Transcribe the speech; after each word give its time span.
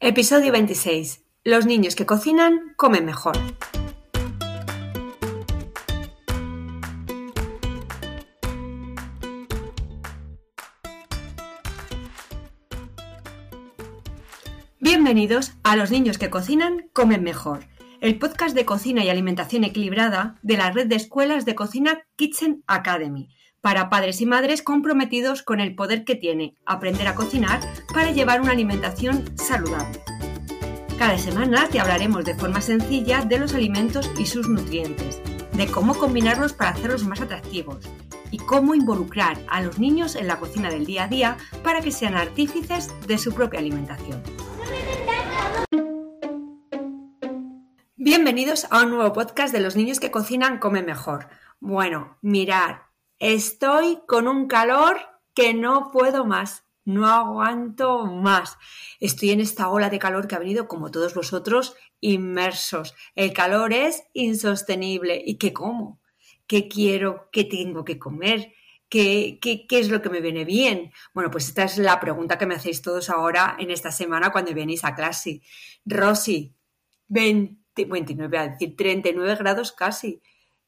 Episodio 0.00 0.52
26. 0.52 1.24
Los 1.42 1.66
niños 1.66 1.96
que 1.96 2.06
cocinan 2.06 2.72
comen 2.76 3.04
mejor. 3.04 3.36
Bienvenidos 14.78 15.54
a 15.64 15.74
Los 15.74 15.90
niños 15.90 16.16
que 16.16 16.30
cocinan 16.30 16.88
comen 16.92 17.24
mejor, 17.24 17.66
el 18.00 18.20
podcast 18.20 18.54
de 18.54 18.64
cocina 18.64 19.04
y 19.04 19.10
alimentación 19.10 19.64
equilibrada 19.64 20.36
de 20.42 20.58
la 20.58 20.70
red 20.70 20.86
de 20.86 20.94
escuelas 20.94 21.44
de 21.44 21.56
cocina 21.56 22.04
Kitchen 22.14 22.62
Academy 22.68 23.30
para 23.60 23.90
padres 23.90 24.20
y 24.20 24.26
madres 24.26 24.62
comprometidos 24.62 25.42
con 25.42 25.60
el 25.60 25.74
poder 25.74 26.04
que 26.04 26.14
tiene 26.14 26.54
aprender 26.64 27.08
a 27.08 27.14
cocinar 27.14 27.60
para 27.92 28.12
llevar 28.12 28.40
una 28.40 28.52
alimentación 28.52 29.24
saludable. 29.36 30.00
Cada 30.98 31.18
semana 31.18 31.68
te 31.68 31.80
hablaremos 31.80 32.24
de 32.24 32.34
forma 32.34 32.60
sencilla 32.60 33.24
de 33.24 33.38
los 33.38 33.54
alimentos 33.54 34.10
y 34.18 34.26
sus 34.26 34.48
nutrientes, 34.48 35.20
de 35.52 35.66
cómo 35.66 35.94
combinarlos 35.94 36.52
para 36.52 36.70
hacerlos 36.70 37.04
más 37.04 37.20
atractivos 37.20 37.88
y 38.30 38.38
cómo 38.38 38.74
involucrar 38.74 39.38
a 39.48 39.62
los 39.62 39.78
niños 39.78 40.16
en 40.16 40.26
la 40.26 40.38
cocina 40.38 40.70
del 40.70 40.86
día 40.86 41.04
a 41.04 41.08
día 41.08 41.36
para 41.62 41.80
que 41.80 41.92
sean 41.92 42.16
artífices 42.16 42.90
de 43.06 43.18
su 43.18 43.32
propia 43.32 43.60
alimentación. 43.60 44.22
Bienvenidos 47.96 48.66
a 48.70 48.82
un 48.82 48.90
nuevo 48.90 49.12
podcast 49.12 49.52
de 49.52 49.60
los 49.60 49.76
niños 49.76 50.00
que 50.00 50.10
cocinan 50.10 50.58
comen 50.58 50.86
mejor. 50.86 51.28
Bueno, 51.60 52.16
mirar, 52.22 52.87
Estoy 53.18 53.98
con 54.06 54.28
un 54.28 54.46
calor 54.46 54.96
que 55.34 55.52
no 55.52 55.90
puedo 55.90 56.24
más, 56.24 56.64
no 56.84 57.06
aguanto 57.06 58.06
más. 58.06 58.56
Estoy 59.00 59.30
en 59.30 59.40
esta 59.40 59.70
ola 59.70 59.90
de 59.90 59.98
calor 59.98 60.28
que 60.28 60.36
ha 60.36 60.38
venido, 60.38 60.68
como 60.68 60.92
todos 60.92 61.14
vosotros, 61.14 61.74
inmersos. 62.00 62.94
El 63.16 63.32
calor 63.32 63.72
es 63.72 64.04
insostenible. 64.12 65.20
¿Y 65.26 65.34
qué 65.34 65.52
como? 65.52 66.00
¿Qué 66.46 66.68
quiero? 66.68 67.28
¿Qué 67.32 67.42
tengo 67.42 67.84
que 67.84 67.98
comer? 67.98 68.52
¿Qué, 68.88 69.40
qué, 69.42 69.66
qué 69.66 69.80
es 69.80 69.90
lo 69.90 70.00
que 70.00 70.10
me 70.10 70.20
viene 70.20 70.44
bien? 70.44 70.92
Bueno, 71.12 71.28
pues 71.30 71.48
esta 71.48 71.64
es 71.64 71.76
la 71.76 71.98
pregunta 71.98 72.38
que 72.38 72.46
me 72.46 72.54
hacéis 72.54 72.82
todos 72.82 73.10
ahora 73.10 73.56
en 73.58 73.72
esta 73.72 73.90
semana 73.90 74.30
cuando 74.30 74.54
venís 74.54 74.84
a 74.84 74.94
clase. 74.94 75.42
Rosy, 75.84 76.54
20, 77.08 77.84
29, 77.84 78.38
a 78.38 78.48
decir 78.48 78.76
39 78.76 79.34
grados 79.34 79.72
casi. 79.72 80.22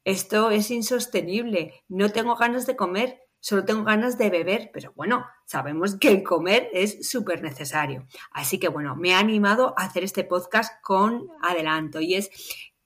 Esto 0.04 0.50
es 0.50 0.70
insostenible. 0.70 1.74
No 1.88 2.10
tengo 2.10 2.34
ganas 2.36 2.66
de 2.66 2.76
comer, 2.76 3.20
solo 3.38 3.64
tengo 3.64 3.84
ganas 3.84 4.16
de 4.16 4.30
beber. 4.30 4.70
Pero 4.72 4.92
bueno, 4.96 5.26
sabemos 5.44 5.96
que 5.96 6.08
el 6.08 6.22
comer 6.22 6.68
es 6.72 7.08
súper 7.08 7.42
necesario. 7.42 8.06
Así 8.30 8.58
que 8.58 8.68
bueno, 8.68 8.96
me 8.96 9.14
ha 9.14 9.18
animado 9.18 9.74
a 9.76 9.84
hacer 9.84 10.04
este 10.04 10.24
podcast 10.24 10.82
con 10.82 11.28
adelanto 11.42 12.00
y 12.00 12.14
es 12.14 12.30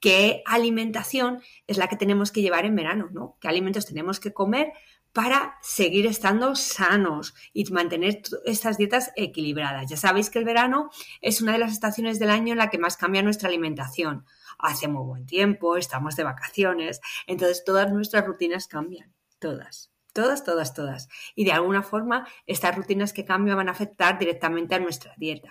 qué 0.01 0.42
alimentación 0.45 1.41
es 1.67 1.79
la 1.79 1.89
que 1.89 1.97
tenemos 1.97 2.33
que 2.33 2.42
llevar 2.42 2.67
en 2.67 2.77
verano, 2.77 3.09
¿no? 3.12 3.39
¿Qué 3.41 3.48
alimentos 3.48 3.87
tenemos 3.87 4.20
que 4.20 4.33
comer 4.33 4.73
para 5.12 5.57
seguir 5.62 6.07
estando 6.07 6.57
sanos 6.57 7.35
y 7.53 7.65
mantener 7.73 8.20
estas 8.45 8.77
dietas 8.77 9.12
equilibradas? 9.15 9.89
Ya 9.89 9.97
sabéis 9.97 10.31
que 10.31 10.41
el 10.41 10.45
verano 10.45 10.91
es 11.20 11.41
una 11.41 11.53
de 11.53 11.59
las 11.59 11.73
estaciones 11.73 12.19
del 12.19 12.31
año 12.31 12.53
en 12.53 12.59
la 12.59 12.70
que 12.70 12.79
más 12.79 12.97
cambia 12.97 13.23
nuestra 13.23 13.48
alimentación 13.48 14.27
hace 14.65 14.89
muy 14.89 15.05
buen 15.05 15.27
tiempo, 15.27 15.77
estamos 15.77 16.17
de 16.17 16.25
vacaciones, 16.25 17.01
entonces 17.27 17.65
todas 17.65 17.93
nuestras 17.93 18.27
rutinas 18.27 18.67
cambian, 18.67 19.12
todas. 19.39 19.91
Todas, 20.12 20.45
todas, 20.45 20.75
todas. 20.75 21.09
Y 21.34 21.45
de 21.45 21.51
alguna 21.51 21.83
forma, 21.83 22.29
estas 22.47 22.77
rutinas 22.77 23.12
que 23.12 23.25
cambian 23.25 23.57
van 23.57 23.69
a 23.69 23.73
afectar 23.73 24.17
directamente 24.17 24.77
a 24.77 24.79
nuestra 24.79 25.12
dieta. 25.17 25.51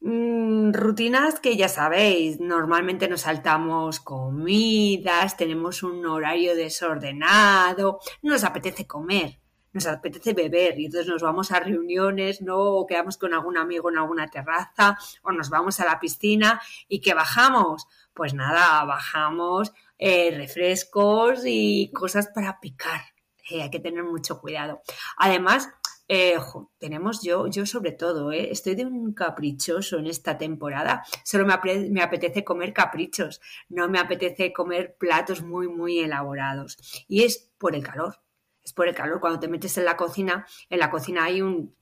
Mm, 0.00 0.72
rutinas 0.74 1.40
que 1.40 1.56
ya 1.56 1.68
sabéis, 1.68 2.40
normalmente 2.40 3.08
nos 3.08 3.22
saltamos 3.22 4.00
comidas, 4.00 5.36
tenemos 5.36 5.82
un 5.82 6.04
horario 6.04 6.54
desordenado, 6.56 8.00
no 8.22 8.32
nos 8.32 8.44
apetece 8.44 8.86
comer, 8.86 9.38
nos 9.74 9.86
apetece 9.86 10.32
beber 10.32 10.78
y 10.78 10.86
entonces 10.86 11.08
nos 11.08 11.22
vamos 11.22 11.52
a 11.52 11.60
reuniones, 11.60 12.40
¿no? 12.40 12.56
O 12.56 12.86
quedamos 12.86 13.18
con 13.18 13.34
algún 13.34 13.58
amigo 13.58 13.90
en 13.90 13.98
alguna 13.98 14.30
terraza 14.30 14.96
o 15.22 15.32
nos 15.32 15.50
vamos 15.50 15.80
a 15.80 15.84
la 15.84 16.00
piscina 16.00 16.62
y 16.88 17.00
que 17.00 17.12
bajamos. 17.12 17.86
Pues 18.14 18.32
nada, 18.32 18.84
bajamos 18.84 19.72
eh, 19.98 20.32
refrescos 20.36 21.42
y 21.44 21.90
cosas 21.92 22.28
para 22.28 22.60
picar. 22.60 23.00
Eh, 23.50 23.62
hay 23.62 23.70
que 23.70 23.80
tener 23.80 24.04
mucho 24.04 24.40
cuidado. 24.40 24.80
Además, 25.18 25.68
eh, 26.06 26.36
tenemos 26.78 27.22
yo, 27.22 27.48
yo 27.48 27.66
sobre 27.66 27.92
todo, 27.92 28.30
estoy 28.30 28.76
de 28.76 28.84
un 28.86 29.12
caprichoso 29.12 29.98
en 29.98 30.06
esta 30.06 30.38
temporada. 30.38 31.02
Solo 31.24 31.46
me, 31.46 31.90
me, 31.90 32.02
apetece 32.02 32.44
comer 32.44 32.72
caprichos, 32.72 33.40
no 33.68 33.88
me 33.88 33.98
apetece 33.98 34.52
comer 34.52 34.96
platos 34.98 35.42
muy, 35.42 35.66
muy 35.66 35.98
elaborados. 35.98 36.78
Y 37.08 37.24
es 37.24 37.50
por 37.58 37.74
el 37.74 37.82
calor 37.82 38.23
es 38.64 38.72
por 38.72 38.88
el 38.88 38.94
calor. 38.94 39.20
Cuando 39.20 39.40
te 39.40 39.48
metes 39.48 39.76
en 39.78 39.84
la 39.84 39.96
cocina, 39.96 40.46
en 40.68 40.78
la 40.78 40.90
cocina 40.90 41.24
hay 41.24 41.42
un 41.42 41.74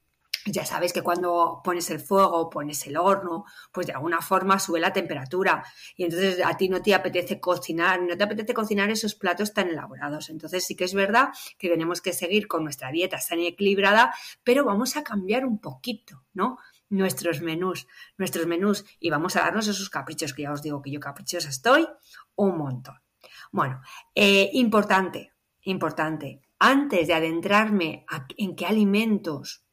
ya 0.45 0.65
sabes 0.65 0.93
que 0.93 1.03
cuando 1.03 1.61
pones 1.63 1.89
el 1.91 2.01
fuego, 2.01 2.51
pones 2.51 2.85
el 2.87 2.97
horno, 2.97 3.45
pues 3.71 3.87
de 3.87 3.93
alguna 3.93 4.21
forma 4.21 4.59
sube 4.59 4.81
la 4.81 4.93
temperatura 4.93 5.65
y 5.97 6.05
entonces 6.05 6.41
a 6.45 6.57
ti 6.57 6.69
no 6.69 6.83
te 6.83 6.95
apetece 6.95 7.39
cocinar, 7.39 8.03
no 8.03 8.17
te 8.17 8.25
apetece 8.25 8.53
cocinar 8.53 8.91
esos 8.91 9.15
platos 9.15 9.55
tan 9.55 9.69
elaborados. 9.69 10.31
Entonces 10.31 10.65
sí 10.65 10.75
que 10.75 10.85
es 10.85 10.95
verdad 10.95 11.29
que 11.59 11.69
tenemos 11.69 12.01
que 12.01 12.13
seguir 12.13 12.49
con 12.49 12.65
nuestra 12.65 12.91
dieta 12.91 13.21
sana 13.21 13.43
equilibrada, 13.43 14.13
pero 14.43 14.65
vamos 14.65 14.97
a 14.97 15.05
cambiar 15.05 15.47
un 15.47 15.61
poquito, 15.61 16.25
¿no? 16.33 16.59
Nuestros 16.89 17.41
menús, 17.41 17.87
nuestros 18.19 18.47
menús 18.47 18.85
y 18.99 19.11
vamos 19.11 19.37
a 19.37 19.41
darnos 19.41 19.69
esos 19.69 19.91
caprichos 19.91 20.35
que 20.35 20.43
ya 20.43 20.53
os 20.53 20.63
digo 20.63 20.83
que 20.83 20.91
yo 20.91 20.99
caprichosa 20.99 21.49
estoy 21.49 21.87
un 22.35 22.59
montón. 22.59 22.97
Bueno, 23.53 23.81
eh, 24.15 24.51
importante, 24.55 25.33
importante, 25.63 26.43
antes 26.65 27.09
de 27.09 27.15
adentrarme 27.15 28.07
en 28.37 28.55
qué 28.55 28.67
alimentos 28.67 29.65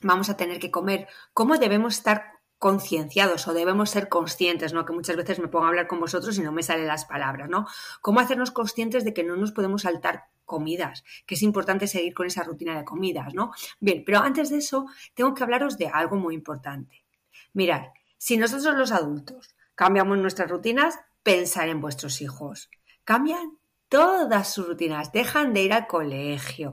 vamos 0.00 0.30
a 0.30 0.38
tener 0.38 0.58
que 0.58 0.70
comer, 0.70 1.06
cómo 1.34 1.58
debemos 1.58 1.98
estar 1.98 2.40
concienciados 2.58 3.46
o 3.46 3.52
debemos 3.52 3.90
ser 3.90 4.08
conscientes, 4.08 4.72
¿no? 4.72 4.86
Que 4.86 4.94
muchas 4.94 5.16
veces 5.16 5.38
me 5.38 5.48
pongo 5.48 5.66
a 5.66 5.68
hablar 5.68 5.86
con 5.86 6.00
vosotros 6.00 6.38
y 6.38 6.40
no 6.40 6.50
me 6.50 6.62
salen 6.62 6.86
las 6.86 7.04
palabras, 7.04 7.50
¿no? 7.50 7.66
Cómo 8.00 8.20
hacernos 8.20 8.52
conscientes 8.52 9.04
de 9.04 9.12
que 9.12 9.22
no 9.22 9.36
nos 9.36 9.52
podemos 9.52 9.82
saltar 9.82 10.24
comidas, 10.46 11.04
que 11.26 11.34
es 11.34 11.42
importante 11.42 11.86
seguir 11.86 12.14
con 12.14 12.26
esa 12.26 12.42
rutina 12.42 12.74
de 12.74 12.86
comidas, 12.86 13.34
¿no? 13.34 13.52
Bien, 13.80 14.02
pero 14.06 14.20
antes 14.20 14.48
de 14.48 14.56
eso 14.58 14.86
tengo 15.12 15.34
que 15.34 15.42
hablaros 15.42 15.76
de 15.76 15.88
algo 15.88 16.16
muy 16.16 16.34
importante. 16.34 17.04
Mirad, 17.52 17.88
si 18.16 18.38
nosotros 18.38 18.74
los 18.76 18.92
adultos 18.92 19.54
cambiamos 19.74 20.16
nuestras 20.16 20.50
rutinas, 20.50 20.98
pensar 21.22 21.68
en 21.68 21.82
vuestros 21.82 22.22
hijos. 22.22 22.70
¿Cambian? 23.04 23.58
Todas 23.94 24.52
sus 24.52 24.66
rutinas, 24.66 25.12
dejan 25.12 25.54
de 25.54 25.62
ir 25.62 25.72
al 25.72 25.86
colegio, 25.86 26.72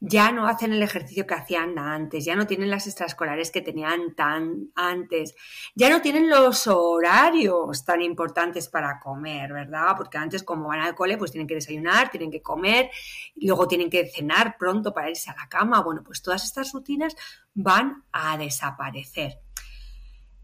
ya 0.00 0.32
no 0.32 0.46
hacen 0.48 0.72
el 0.72 0.82
ejercicio 0.82 1.26
que 1.26 1.34
hacían 1.34 1.78
antes, 1.78 2.24
ya 2.24 2.36
no 2.36 2.46
tienen 2.46 2.70
las 2.70 2.86
extraescolares 2.86 3.50
que 3.50 3.60
tenían 3.60 4.14
tan 4.14 4.70
antes, 4.74 5.34
ya 5.74 5.90
no 5.90 6.00
tienen 6.00 6.30
los 6.30 6.66
horarios 6.66 7.84
tan 7.84 8.00
importantes 8.00 8.70
para 8.70 8.98
comer, 8.98 9.52
¿verdad? 9.52 9.88
Porque 9.94 10.16
antes 10.16 10.42
como 10.42 10.68
van 10.68 10.80
al 10.80 10.94
cole 10.94 11.18
pues 11.18 11.32
tienen 11.32 11.46
que 11.46 11.56
desayunar, 11.56 12.10
tienen 12.10 12.30
que 12.30 12.40
comer, 12.40 12.90
luego 13.36 13.68
tienen 13.68 13.90
que 13.90 14.06
cenar 14.06 14.56
pronto 14.56 14.94
para 14.94 15.10
irse 15.10 15.30
a 15.30 15.36
la 15.36 15.50
cama. 15.50 15.82
Bueno, 15.82 16.02
pues 16.02 16.22
todas 16.22 16.44
estas 16.44 16.72
rutinas 16.72 17.14
van 17.52 18.04
a 18.10 18.38
desaparecer. 18.38 19.38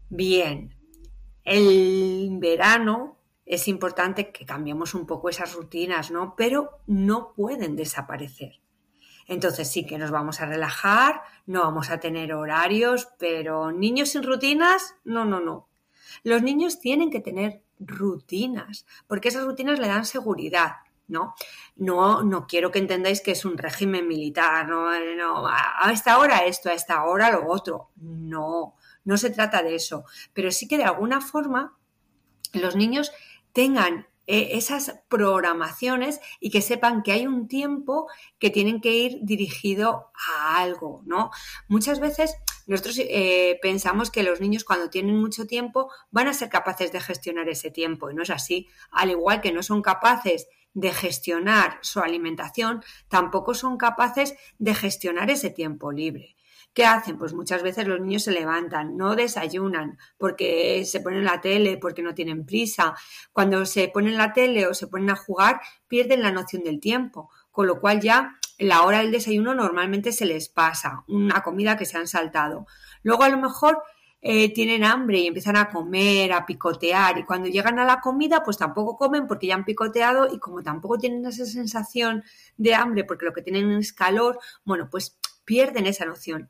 Bien, 0.07 0.75
el 1.43 2.29
verano 2.39 3.20
es 3.51 3.67
importante 3.67 4.31
que 4.31 4.45
cambiemos 4.45 4.93
un 4.93 5.05
poco 5.05 5.27
esas 5.27 5.53
rutinas, 5.53 6.09
¿no? 6.09 6.35
Pero 6.37 6.79
no 6.87 7.33
pueden 7.33 7.75
desaparecer. 7.75 8.61
Entonces 9.27 9.69
sí 9.69 9.85
que 9.85 9.97
nos 9.97 10.09
vamos 10.09 10.39
a 10.39 10.45
relajar, 10.45 11.21
no 11.47 11.59
vamos 11.59 11.89
a 11.89 11.99
tener 11.99 12.33
horarios, 12.33 13.09
pero 13.19 13.73
niños 13.73 14.11
sin 14.11 14.23
rutinas, 14.23 14.95
no, 15.03 15.25
no, 15.25 15.41
no. 15.41 15.67
Los 16.23 16.41
niños 16.43 16.79
tienen 16.79 17.11
que 17.11 17.19
tener 17.19 17.61
rutinas, 17.77 18.85
porque 19.05 19.27
esas 19.27 19.43
rutinas 19.43 19.79
le 19.79 19.89
dan 19.89 20.05
seguridad, 20.05 20.75
¿no? 21.09 21.35
No, 21.75 22.23
no 22.23 22.47
quiero 22.47 22.71
que 22.71 22.79
entendáis 22.79 23.19
que 23.19 23.31
es 23.31 23.43
un 23.43 23.57
régimen 23.57 24.07
militar, 24.07 24.65
no, 24.69 24.97
no, 25.17 25.45
a 25.45 25.91
esta 25.91 26.19
hora 26.19 26.45
esto, 26.45 26.69
a 26.69 26.73
esta 26.73 27.03
hora 27.03 27.31
lo 27.31 27.49
otro. 27.49 27.89
No, 27.97 28.75
no 29.03 29.17
se 29.17 29.29
trata 29.29 29.61
de 29.61 29.75
eso. 29.75 30.05
Pero 30.31 30.51
sí 30.51 30.69
que 30.69 30.77
de 30.77 30.85
alguna 30.85 31.19
forma 31.19 31.77
los 32.53 32.75
niños 32.75 33.11
tengan 33.53 34.07
eh, 34.27 34.57
esas 34.57 35.01
programaciones 35.09 36.21
y 36.39 36.51
que 36.51 36.61
sepan 36.61 37.03
que 37.03 37.11
hay 37.11 37.27
un 37.27 37.47
tiempo 37.47 38.07
que 38.39 38.49
tienen 38.49 38.79
que 38.79 38.93
ir 38.93 39.19
dirigido 39.23 40.11
a 40.13 40.57
algo, 40.59 41.01
¿no? 41.05 41.31
Muchas 41.67 41.99
veces 41.99 42.35
nosotros 42.67 42.99
eh, 42.99 43.59
pensamos 43.61 44.11
que 44.11 44.23
los 44.23 44.39
niños 44.39 44.63
cuando 44.63 44.89
tienen 44.89 45.19
mucho 45.19 45.47
tiempo 45.47 45.91
van 46.11 46.27
a 46.27 46.33
ser 46.33 46.49
capaces 46.49 46.91
de 46.91 47.01
gestionar 47.01 47.49
ese 47.49 47.71
tiempo 47.71 48.09
y 48.09 48.13
no 48.13 48.23
es 48.23 48.29
así. 48.29 48.69
Al 48.91 49.09
igual 49.09 49.41
que 49.41 49.51
no 49.51 49.63
son 49.63 49.81
capaces 49.81 50.47
de 50.73 50.93
gestionar 50.93 51.79
su 51.81 51.99
alimentación, 51.99 52.83
tampoco 53.09 53.53
son 53.53 53.77
capaces 53.77 54.35
de 54.59 54.75
gestionar 54.75 55.29
ese 55.29 55.49
tiempo 55.49 55.91
libre. 55.91 56.37
¿Qué 56.73 56.85
hacen? 56.85 57.17
Pues 57.17 57.33
muchas 57.33 57.63
veces 57.63 57.85
los 57.85 57.99
niños 57.99 58.23
se 58.23 58.31
levantan, 58.31 58.95
no 58.95 59.15
desayunan 59.15 59.97
porque 60.17 60.85
se 60.85 61.01
ponen 61.01 61.25
la 61.25 61.41
tele, 61.41 61.77
porque 61.77 62.01
no 62.01 62.13
tienen 62.13 62.45
prisa. 62.45 62.95
Cuando 63.33 63.65
se 63.65 63.89
ponen 63.89 64.17
la 64.17 64.31
tele 64.31 64.67
o 64.67 64.73
se 64.73 64.87
ponen 64.87 65.09
a 65.09 65.17
jugar, 65.17 65.59
pierden 65.89 66.21
la 66.21 66.31
noción 66.31 66.63
del 66.63 66.79
tiempo, 66.79 67.29
con 67.51 67.67
lo 67.67 67.81
cual 67.81 67.99
ya 67.99 68.37
la 68.57 68.83
hora 68.83 68.99
del 68.99 69.11
desayuno 69.11 69.53
normalmente 69.53 70.13
se 70.13 70.25
les 70.25 70.47
pasa, 70.47 71.03
una 71.07 71.43
comida 71.43 71.77
que 71.77 71.85
se 71.85 71.97
han 71.97 72.07
saltado. 72.07 72.67
Luego 73.03 73.23
a 73.23 73.29
lo 73.29 73.37
mejor 73.37 73.83
eh, 74.21 74.53
tienen 74.53 74.83
hambre 74.83 75.19
y 75.19 75.27
empiezan 75.27 75.57
a 75.57 75.69
comer, 75.69 76.31
a 76.31 76.45
picotear 76.45 77.17
y 77.17 77.25
cuando 77.25 77.49
llegan 77.49 77.79
a 77.79 77.85
la 77.85 77.99
comida 77.99 78.43
pues 78.43 78.57
tampoco 78.57 78.95
comen 78.95 79.27
porque 79.27 79.47
ya 79.47 79.55
han 79.55 79.65
picoteado 79.65 80.31
y 80.31 80.39
como 80.39 80.61
tampoco 80.61 80.99
tienen 80.99 81.25
esa 81.25 81.45
sensación 81.45 82.23
de 82.55 82.75
hambre 82.75 83.03
porque 83.03 83.25
lo 83.25 83.33
que 83.33 83.41
tienen 83.41 83.71
es 83.71 83.93
calor, 83.93 84.39
bueno 84.63 84.89
pues 84.91 85.17
pierden 85.43 85.87
esa 85.87 86.05
noción. 86.05 86.49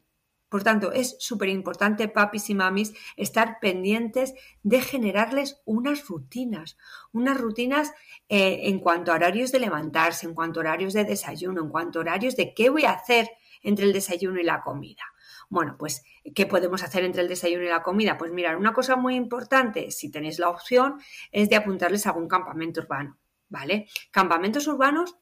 Por 0.52 0.64
tanto, 0.64 0.92
es 0.92 1.16
súper 1.18 1.48
importante, 1.48 2.10
papis 2.10 2.50
y 2.50 2.56
mamis, 2.56 2.94
estar 3.16 3.60
pendientes 3.62 4.34
de 4.64 4.82
generarles 4.82 5.62
unas 5.64 6.06
rutinas, 6.10 6.78
unas 7.14 7.40
rutinas 7.40 7.94
eh, 8.28 8.60
en 8.64 8.80
cuanto 8.80 9.14
a 9.14 9.16
horarios 9.16 9.54
de 9.54 9.60
levantarse, 9.60 10.26
en 10.28 10.34
cuanto 10.34 10.60
a 10.60 10.64
horarios 10.64 10.92
de 10.92 11.06
desayuno, 11.06 11.62
en 11.62 11.70
cuanto 11.70 12.00
a 12.00 12.02
horarios 12.02 12.36
de 12.36 12.54
qué 12.54 12.70
voy 12.70 12.84
a 12.84 12.92
hacer 12.92 13.30
entre 13.64 13.86
el 13.86 13.94
desayuno 13.94 14.42
y 14.42 14.44
la 14.44 14.62
comida. 14.62 15.04
Bueno, 15.48 15.78
pues, 15.80 16.04
¿qué 16.36 16.46
podemos 16.46 16.84
hacer 16.84 17.06
entre 17.06 17.22
el 17.22 17.30
desayuno 17.30 17.64
y 17.64 17.70
la 17.70 17.82
comida? 17.82 18.18
Pues 18.18 18.34
mirar, 18.34 18.58
una 18.58 18.74
cosa 18.74 18.98
muy 18.98 19.16
importante, 19.16 19.90
si 19.92 20.12
tenéis 20.12 20.38
la 20.38 20.50
opción, 20.50 21.00
es 21.32 21.50
de 21.50 21.56
apuntarles 21.56 22.06
a 22.06 22.10
algún 22.10 22.28
campamento 22.28 22.82
urbano, 22.82 23.18
¿vale? 23.48 23.88
Campamentos 24.12 24.68
urbanos 24.68 25.16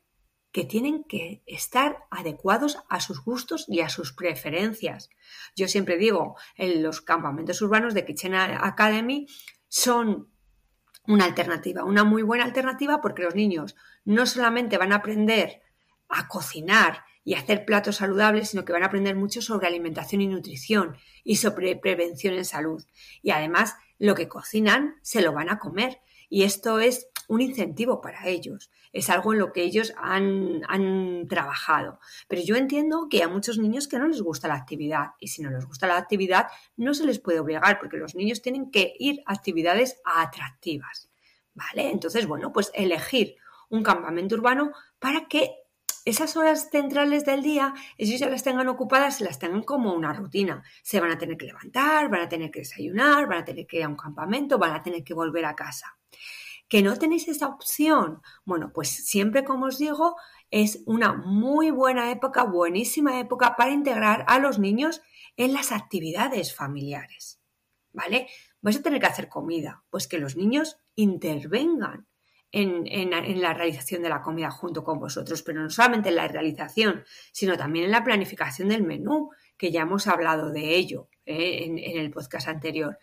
que 0.51 0.65
tienen 0.65 1.03
que 1.03 1.43
estar 1.45 2.05
adecuados 2.09 2.79
a 2.89 2.99
sus 2.99 3.23
gustos 3.23 3.65
y 3.67 3.81
a 3.81 3.89
sus 3.89 4.13
preferencias. 4.13 5.09
Yo 5.55 5.67
siempre 5.67 5.97
digo, 5.97 6.35
en 6.55 6.81
los 6.81 7.01
campamentos 7.01 7.61
urbanos 7.61 7.93
de 7.93 8.05
Kitchen 8.05 8.33
Academy 8.35 9.27
son 9.67 10.29
una 11.07 11.25
alternativa, 11.25 11.83
una 11.83 12.03
muy 12.03 12.23
buena 12.23 12.45
alternativa 12.45 13.01
porque 13.01 13.23
los 13.23 13.35
niños 13.35 13.75
no 14.05 14.25
solamente 14.25 14.77
van 14.77 14.91
a 14.91 14.97
aprender 14.97 15.61
a 16.07 16.27
cocinar 16.27 17.03
y 17.23 17.35
hacer 17.35 17.65
platos 17.65 17.97
saludables, 17.97 18.49
sino 18.49 18.65
que 18.65 18.73
van 18.73 18.83
a 18.83 18.87
aprender 18.87 19.15
mucho 19.15 19.41
sobre 19.41 19.67
alimentación 19.67 20.21
y 20.21 20.27
nutrición 20.27 20.97
y 21.23 21.35
sobre 21.35 21.75
prevención 21.75 22.33
en 22.33 22.45
salud. 22.45 22.83
Y 23.21 23.31
además, 23.31 23.75
lo 23.99 24.15
que 24.15 24.27
cocinan 24.27 24.95
se 25.03 25.21
lo 25.21 25.31
van 25.31 25.49
a 25.49 25.59
comer. 25.59 25.99
Y 26.29 26.43
esto 26.43 26.79
es 26.79 27.07
un 27.27 27.41
incentivo 27.41 28.01
para 28.01 28.27
ellos. 28.27 28.71
Es 28.91 29.09
algo 29.09 29.33
en 29.33 29.39
lo 29.39 29.53
que 29.53 29.63
ellos 29.63 29.93
han, 29.97 30.61
han, 30.67 31.27
trabajado. 31.27 31.99
Pero 32.27 32.41
yo 32.41 32.55
entiendo 32.55 33.07
que 33.09 33.21
hay 33.21 33.29
muchos 33.29 33.57
niños 33.57 33.87
que 33.87 33.99
no 33.99 34.07
les 34.07 34.21
gusta 34.21 34.47
la 34.47 34.55
actividad. 34.55 35.11
Y 35.19 35.27
si 35.27 35.41
no 35.41 35.51
les 35.51 35.65
gusta 35.65 35.87
la 35.87 35.97
actividad, 35.97 36.47
no 36.75 36.93
se 36.93 37.05
les 37.05 37.19
puede 37.19 37.39
obligar, 37.39 37.79
porque 37.79 37.97
los 37.97 38.15
niños 38.15 38.41
tienen 38.41 38.71
que 38.71 38.93
ir 38.97 39.21
a 39.25 39.33
actividades 39.33 40.01
atractivas. 40.03 41.09
¿Vale? 41.53 41.91
Entonces, 41.91 42.25
bueno, 42.25 42.53
pues 42.53 42.71
elegir 42.73 43.35
un 43.69 43.83
campamento 43.83 44.35
urbano 44.35 44.71
para 44.99 45.27
que 45.27 45.55
esas 46.05 46.35
horas 46.37 46.69
centrales 46.71 47.25
del 47.25 47.43
día 47.43 47.73
ellos 47.97 48.19
ya 48.19 48.29
las 48.29 48.43
tengan 48.43 48.67
ocupadas 48.67 49.21
y 49.21 49.25
las 49.25 49.37
tengan 49.37 49.63
como 49.63 49.93
una 49.93 50.13
rutina. 50.13 50.63
Se 50.81 50.99
van 50.99 51.11
a 51.11 51.17
tener 51.17 51.37
que 51.37 51.45
levantar, 51.45 52.09
van 52.09 52.21
a 52.21 52.29
tener 52.29 52.49
que 52.51 52.59
desayunar, 52.59 53.27
van 53.27 53.39
a 53.39 53.45
tener 53.45 53.67
que 53.67 53.77
ir 53.77 53.83
a 53.83 53.89
un 53.89 53.95
campamento, 53.95 54.57
van 54.57 54.73
a 54.73 54.81
tener 54.81 55.03
que 55.03 55.13
volver 55.13 55.45
a 55.45 55.55
casa. 55.55 55.97
¿Que 56.69 56.83
no 56.83 56.95
tenéis 56.97 57.27
esa 57.27 57.47
opción? 57.47 58.21
Bueno, 58.45 58.71
pues 58.73 58.89
siempre 58.89 59.43
como 59.43 59.65
os 59.65 59.79
digo, 59.79 60.15
es 60.51 60.83
una 60.85 61.13
muy 61.13 61.71
buena 61.71 62.11
época, 62.11 62.43
buenísima 62.43 63.19
época 63.19 63.55
para 63.57 63.71
integrar 63.71 64.23
a 64.27 64.39
los 64.39 64.59
niños 64.59 65.01
en 65.35 65.53
las 65.53 65.71
actividades 65.71 66.55
familiares. 66.55 67.41
¿Vale? 67.91 68.27
Vais 68.61 68.77
a 68.77 68.83
tener 68.83 68.99
que 68.99 69.07
hacer 69.07 69.29
comida, 69.29 69.83
pues 69.89 70.07
que 70.07 70.19
los 70.19 70.35
niños 70.35 70.77
intervengan 70.95 72.07
en, 72.51 73.41
la 73.41 73.53
realización 73.53 74.01
de 74.01 74.09
la 74.09 74.21
comida 74.21 74.51
junto 74.51 74.83
con 74.83 74.99
vosotros, 74.99 75.41
pero 75.43 75.61
no 75.61 75.69
solamente 75.69 76.09
en 76.09 76.15
la 76.15 76.27
realización, 76.27 77.03
sino 77.31 77.57
también 77.57 77.85
en 77.85 77.91
la 77.91 78.03
planificación 78.03 78.69
del 78.69 78.83
menú, 78.83 79.29
que 79.57 79.71
ya 79.71 79.81
hemos 79.81 80.07
hablado 80.07 80.51
de 80.51 80.75
ello 80.75 81.09
¿eh? 81.25 81.65
en, 81.65 81.79
el 81.79 82.11
podcast 82.11 82.47
anterior. 82.47 82.97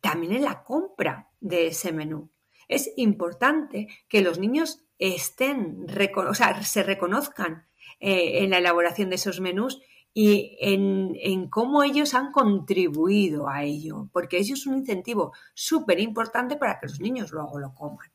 También 0.00 0.32
en 0.32 0.42
la 0.42 0.62
compra 0.62 1.28
de 1.40 1.68
ese 1.68 1.92
menú. 1.92 2.30
Es 2.68 2.92
importante 2.96 3.88
que 4.08 4.22
los 4.22 4.38
niños 4.38 4.84
estén, 4.98 5.86
o 6.16 6.34
sea, 6.34 6.62
se 6.62 6.82
reconozcan 6.82 7.66
eh, 8.00 8.44
en 8.44 8.50
la 8.50 8.58
elaboración 8.58 9.10
de 9.10 9.16
esos 9.16 9.40
menús 9.40 9.80
y 10.12 10.56
en, 10.60 11.12
en, 11.20 11.50
cómo 11.50 11.82
ellos 11.82 12.14
han 12.14 12.32
contribuido 12.32 13.48
a 13.48 13.64
ello, 13.64 14.08
porque 14.12 14.38
eso 14.38 14.54
es 14.54 14.66
un 14.66 14.78
incentivo 14.78 15.32
súper 15.52 16.00
importante 16.00 16.56
para 16.56 16.80
que 16.80 16.86
los 16.86 17.00
niños 17.00 17.32
luego 17.32 17.58
lo 17.58 17.74
coman. 17.74 18.10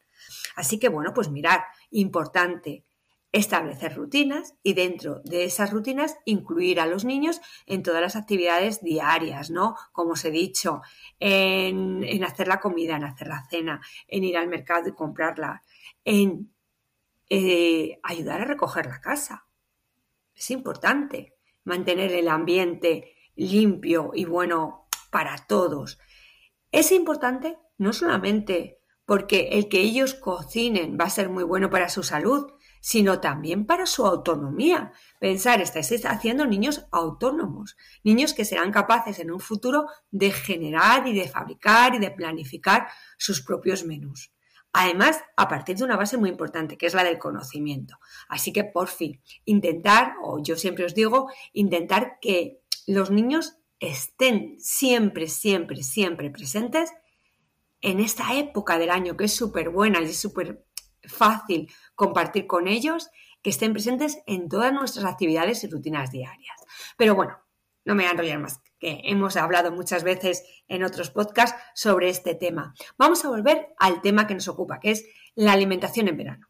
Así 0.55 0.79
que 0.79 0.89
bueno, 0.89 1.13
pues 1.13 1.29
mirar, 1.29 1.61
importante 1.91 2.85
establecer 3.31 3.95
rutinas 3.95 4.55
y 4.61 4.73
dentro 4.73 5.21
de 5.23 5.45
esas 5.45 5.71
rutinas 5.71 6.17
incluir 6.25 6.79
a 6.79 6.85
los 6.85 7.05
niños 7.05 7.39
en 7.65 7.81
todas 7.81 8.01
las 8.01 8.15
actividades 8.15 8.81
diarias, 8.81 9.49
¿no? 9.49 9.75
Como 9.93 10.11
os 10.11 10.25
he 10.25 10.31
dicho, 10.31 10.81
en, 11.19 12.23
hacer 12.23 12.47
la 12.47 12.59
comida, 12.59 12.97
en 12.97 13.05
hacer 13.05 13.27
la 13.27 13.45
cena, 13.49 13.81
en 14.07 14.23
ir 14.23 14.37
al 14.37 14.49
mercado 14.49 14.89
y 14.89 14.93
comprarla, 14.93 15.63
en 16.03 16.51
eh, 17.29 17.99
ayudar 18.03 18.41
a 18.41 18.45
recoger 18.45 18.85
la 18.87 18.99
casa. 18.99 19.47
Es 20.35 20.51
importante 20.51 21.35
mantener 21.63 22.11
el 22.11 22.27
ambiente 22.27 23.15
limpio 23.35 24.11
y 24.13 24.25
bueno 24.25 24.87
para 25.09 25.37
todos. 25.37 25.99
Es 26.71 26.91
importante 26.91 27.57
no 27.77 27.93
solamente 27.93 28.79
porque 29.05 29.49
el 29.53 29.69
que 29.69 29.79
ellos 29.79 30.15
cocinen 30.15 30.97
va 30.99 31.05
a 31.05 31.09
ser 31.09 31.29
muy 31.29 31.43
bueno 31.43 31.69
para 31.69 31.89
su 31.89 32.03
salud, 32.03 32.51
sino 32.81 33.21
también 33.21 33.65
para 33.65 33.85
su 33.85 34.05
autonomía. 34.05 34.91
Pensar, 35.19 35.61
estáis 35.61 36.05
haciendo 36.05 36.45
niños 36.45 36.87
autónomos, 36.91 37.77
niños 38.03 38.33
que 38.33 38.43
serán 38.43 38.71
capaces 38.71 39.19
en 39.19 39.31
un 39.31 39.39
futuro 39.39 39.85
de 40.09 40.31
generar 40.31 41.07
y 41.07 41.13
de 41.13 41.29
fabricar 41.29 41.95
y 41.95 41.99
de 41.99 42.11
planificar 42.11 42.87
sus 43.17 43.41
propios 43.41 43.85
menús. 43.85 44.33
Además, 44.73 45.21
a 45.37 45.47
partir 45.47 45.77
de 45.77 45.83
una 45.83 45.97
base 45.97 46.17
muy 46.17 46.29
importante, 46.29 46.77
que 46.77 46.85
es 46.87 46.93
la 46.93 47.03
del 47.03 47.19
conocimiento. 47.19 47.99
Así 48.29 48.51
que, 48.51 48.63
por 48.63 48.87
fin, 48.87 49.21
intentar, 49.45 50.15
o 50.23 50.41
yo 50.41 50.55
siempre 50.55 50.85
os 50.85 50.95
digo, 50.95 51.29
intentar 51.53 52.17
que 52.21 52.61
los 52.87 53.11
niños 53.11 53.57
estén 53.79 54.55
siempre, 54.59 55.27
siempre, 55.27 55.83
siempre 55.83 56.29
presentes 56.29 56.93
en 57.81 57.99
esta 57.99 58.35
época 58.35 58.77
del 58.77 58.91
año 58.91 59.17
que 59.17 59.25
es 59.25 59.33
súper 59.33 59.69
buena 59.69 60.01
y 60.01 60.13
súper 60.13 60.65
fácil 61.03 61.71
compartir 61.95 62.47
con 62.47 62.67
ellos, 62.67 63.09
que 63.41 63.49
estén 63.49 63.73
presentes 63.73 64.19
en 64.27 64.49
todas 64.49 64.71
nuestras 64.71 65.05
actividades 65.05 65.63
y 65.63 65.67
rutinas 65.67 66.11
diarias. 66.11 66.55
Pero 66.97 67.15
bueno, 67.15 67.39
no 67.85 67.95
me 67.95 68.03
voy 68.03 68.09
a 68.09 68.11
enrollar 68.11 68.39
más, 68.39 68.61
que 68.79 69.01
hemos 69.05 69.35
hablado 69.35 69.71
muchas 69.71 70.03
veces 70.03 70.43
en 70.67 70.83
otros 70.83 71.09
podcasts 71.09 71.59
sobre 71.73 72.09
este 72.09 72.35
tema. 72.35 72.75
Vamos 72.97 73.25
a 73.25 73.29
volver 73.29 73.69
al 73.79 74.01
tema 74.01 74.27
que 74.27 74.35
nos 74.35 74.47
ocupa, 74.47 74.79
que 74.79 74.91
es 74.91 75.05
la 75.35 75.53
alimentación 75.53 76.07
en 76.07 76.17
verano. 76.17 76.47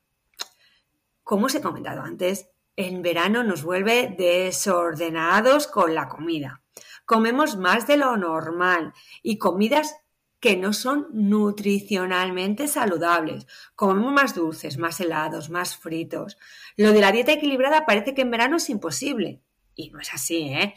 Como 1.24 1.46
os 1.46 1.56
he 1.56 1.62
comentado 1.62 2.02
antes, 2.02 2.50
en 2.76 3.02
verano 3.02 3.44
nos 3.44 3.64
vuelve 3.64 4.14
desordenados 4.18 5.68
con 5.68 5.96
la 5.96 6.10
comida. 6.10 6.62
Comemos 7.06 7.58
más 7.58 7.88
de 7.88 7.98
lo 7.98 8.18
normal 8.18 8.94
y 9.22 9.38
comidas 9.38 9.96
que 10.42 10.58
no 10.58 10.74
son 10.74 11.08
nutricionalmente 11.14 12.68
saludables. 12.68 13.46
Comemos 13.76 14.12
más 14.12 14.36
dulces, 14.36 14.80
más 14.80 15.00
helados, 15.00 15.52
más 15.52 15.78
fritos. 15.78 16.38
Lo 16.76 16.92
de 16.92 17.00
la 17.00 17.12
dieta 17.12 17.32
equilibrada 17.32 17.86
parece 17.86 18.16
que 18.16 18.24
en 18.24 18.32
verano 18.32 18.58
es 18.58 18.70
imposible. 18.72 19.40
Y 19.76 19.92
no 19.92 20.00
es 20.00 20.12
así, 20.14 20.50
¿eh? 20.50 20.74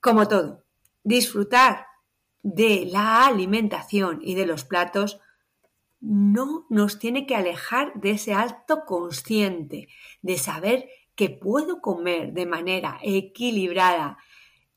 Como 0.00 0.26
todo, 0.26 0.64
disfrutar 1.04 1.86
de 2.42 2.88
la 2.90 3.26
alimentación 3.26 4.20
y 4.22 4.34
de 4.34 4.46
los 4.46 4.64
platos 4.64 5.20
no 6.00 6.64
nos 6.70 6.98
tiene 6.98 7.26
que 7.26 7.36
alejar 7.36 7.92
de 7.94 8.12
ese 8.12 8.32
alto 8.32 8.86
consciente, 8.86 9.88
de 10.22 10.38
saber 10.38 10.88
que 11.14 11.28
puedo 11.28 11.82
comer 11.82 12.32
de 12.32 12.46
manera 12.46 12.98
equilibrada 13.02 14.16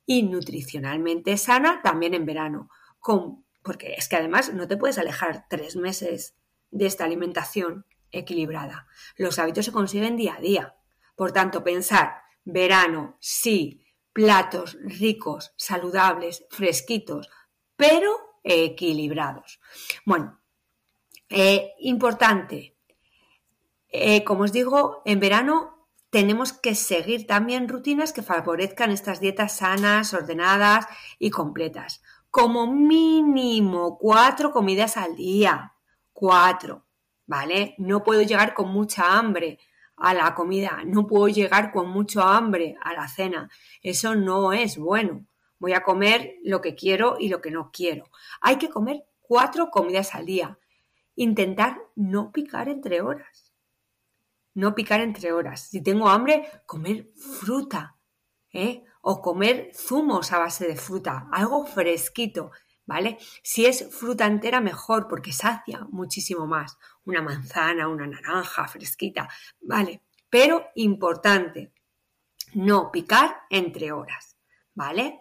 y 0.06 0.24
nutricionalmente 0.24 1.38
sana 1.38 1.80
también 1.82 2.14
en 2.14 2.26
verano, 2.26 2.70
con 3.00 3.43
porque 3.64 3.94
es 3.98 4.08
que 4.08 4.18
además 4.18 4.54
no 4.54 4.68
te 4.68 4.78
puedes 4.78 4.98
alejar 4.98 5.46
tres 5.50 5.76
meses 5.76 6.36
de 6.72 6.86
esta 6.86 7.06
alimentación 7.06 7.86
equilibrada. 8.12 8.88
Los 9.16 9.40
hábitos 9.40 9.66
se 9.66 9.72
consiguen 9.72 10.18
día 10.18 10.36
a 10.36 10.42
día. 10.42 10.76
Por 11.16 11.32
tanto, 11.32 11.64
pensar, 11.64 12.22
verano, 12.44 13.18
sí, 13.20 13.86
platos 14.12 14.78
ricos, 14.84 15.54
saludables, 15.58 16.46
fresquitos, 16.50 17.30
pero 17.76 18.38
equilibrados. 18.44 19.60
Bueno, 20.06 20.42
eh, 21.30 21.74
importante, 21.80 22.78
eh, 23.90 24.24
como 24.24 24.44
os 24.44 24.52
digo, 24.52 25.02
en 25.06 25.20
verano 25.20 25.90
tenemos 26.10 26.54
que 26.54 26.76
seguir 26.76 27.26
también 27.26 27.68
rutinas 27.68 28.14
que 28.14 28.22
favorezcan 28.22 28.92
estas 28.92 29.20
dietas 29.20 29.58
sanas, 29.58 30.14
ordenadas 30.14 30.86
y 31.18 31.32
completas. 31.32 32.04
Como 32.36 32.66
mínimo 32.66 34.00
cuatro 34.00 34.52
comidas 34.52 34.98
al 34.98 35.16
día. 35.16 35.76
Cuatro, 36.12 36.88
¿vale? 37.28 37.76
No 37.78 38.02
puedo 38.04 38.24
llegar 38.24 38.56
con 38.56 38.70
mucha 38.70 39.20
hambre 39.20 39.60
a 39.98 40.16
la 40.16 40.34
comida, 40.34 40.82
no 40.84 41.06
puedo 41.06 41.28
llegar 41.28 41.72
con 41.72 41.90
mucho 41.90 42.24
hambre 42.24 42.76
a 42.82 42.94
la 42.94 43.08
cena. 43.08 43.52
Eso 43.84 44.16
no 44.16 44.52
es 44.52 44.80
bueno. 44.80 45.28
Voy 45.60 45.74
a 45.74 45.84
comer 45.84 46.38
lo 46.44 46.60
que 46.60 46.74
quiero 46.74 47.18
y 47.20 47.30
lo 47.30 47.40
que 47.40 47.52
no 47.52 47.70
quiero. 47.72 48.10
Hay 48.42 48.56
que 48.56 48.72
comer 48.72 49.04
cuatro 49.22 49.70
comidas 49.70 50.16
al 50.16 50.26
día. 50.26 50.58
Intentar 51.14 51.84
no 51.94 52.32
picar 52.32 52.68
entre 52.68 53.02
horas 53.02 53.54
no 54.56 54.76
picar 54.76 55.02
entre 55.02 55.32
horas. 55.32 55.62
Si 55.70 55.82
tengo 55.82 56.10
hambre, 56.10 56.48
comer 56.66 57.10
fruta, 57.16 57.98
¿eh? 58.52 58.84
O 59.06 59.22
comer 59.22 59.72
zumos 59.76 60.32
a 60.32 60.40
base 60.40 60.66
de 60.66 60.78
fruta, 60.78 61.28
algo 61.32 61.66
fresquito, 61.66 62.52
¿vale? 62.86 63.18
Si 63.44 63.66
es 63.66 63.90
fruta 63.92 64.26
entera, 64.26 64.62
mejor, 64.62 65.08
porque 65.10 65.34
sacia 65.34 65.86
muchísimo 65.92 66.48
más. 66.48 66.78
Una 67.04 67.22
manzana, 67.22 67.90
una 67.90 68.08
naranja 68.08 68.66
fresquita, 68.68 69.28
¿vale? 69.60 70.02
Pero 70.30 70.68
importante, 70.76 71.74
no 72.54 72.92
picar 72.92 73.42
entre 73.50 73.92
horas, 73.92 74.38
¿vale? 74.74 75.20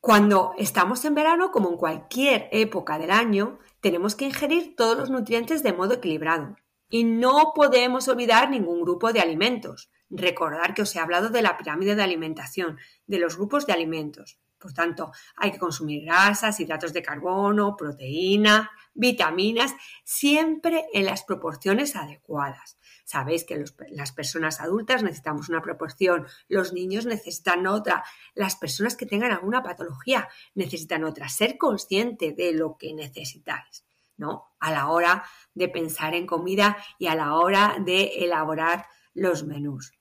Cuando 0.00 0.54
estamos 0.56 1.04
en 1.04 1.14
verano, 1.14 1.50
como 1.50 1.68
en 1.68 1.76
cualquier 1.76 2.48
época 2.52 2.98
del 2.98 3.10
año, 3.10 3.58
tenemos 3.82 4.14
que 4.14 4.24
ingerir 4.24 4.74
todos 4.74 4.96
los 4.96 5.10
nutrientes 5.10 5.62
de 5.62 5.74
modo 5.74 5.94
equilibrado. 5.94 6.56
Y 6.88 7.04
no 7.04 7.52
podemos 7.54 8.08
olvidar 8.08 8.48
ningún 8.48 8.80
grupo 8.80 9.12
de 9.12 9.20
alimentos. 9.20 9.90
Recordar 10.10 10.74
que 10.74 10.82
os 10.82 10.94
he 10.94 10.98
hablado 10.98 11.30
de 11.30 11.42
la 11.42 11.56
pirámide 11.56 11.94
de 11.94 12.02
alimentación, 12.02 12.78
de 13.06 13.18
los 13.18 13.36
grupos 13.36 13.66
de 13.66 13.72
alimentos. 13.72 14.38
Por 14.60 14.74
tanto, 14.74 15.10
hay 15.36 15.52
que 15.52 15.58
consumir 15.58 16.04
grasas, 16.04 16.60
hidratos 16.60 16.92
de 16.92 17.02
carbono, 17.02 17.76
proteína, 17.76 18.70
vitaminas, 18.92 19.74
siempre 20.04 20.84
en 20.92 21.06
las 21.06 21.24
proporciones 21.24 21.96
adecuadas. 21.96 22.78
Sabéis 23.04 23.44
que 23.44 23.64
las 23.88 24.12
personas 24.12 24.60
adultas 24.60 25.02
necesitamos 25.02 25.48
una 25.48 25.62
proporción, 25.62 26.26
los 26.48 26.74
niños 26.74 27.06
necesitan 27.06 27.66
otra, 27.66 28.04
las 28.34 28.54
personas 28.56 28.96
que 28.96 29.06
tengan 29.06 29.32
alguna 29.32 29.62
patología 29.62 30.28
necesitan 30.54 31.04
otra. 31.04 31.30
Ser 31.30 31.56
consciente 31.56 32.32
de 32.32 32.52
lo 32.52 32.76
que 32.76 32.92
necesitáis. 32.92 33.86
¿no? 34.18 34.52
A 34.60 34.70
la 34.70 34.88
hora 34.90 35.24
de 35.54 35.70
pensar 35.70 36.14
en 36.14 36.26
comida 36.26 36.76
y 36.98 37.06
a 37.06 37.14
la 37.14 37.34
hora 37.36 37.76
de 37.80 38.24
elaborar 38.24 38.86
los 39.14 39.44
menús. 39.44 39.92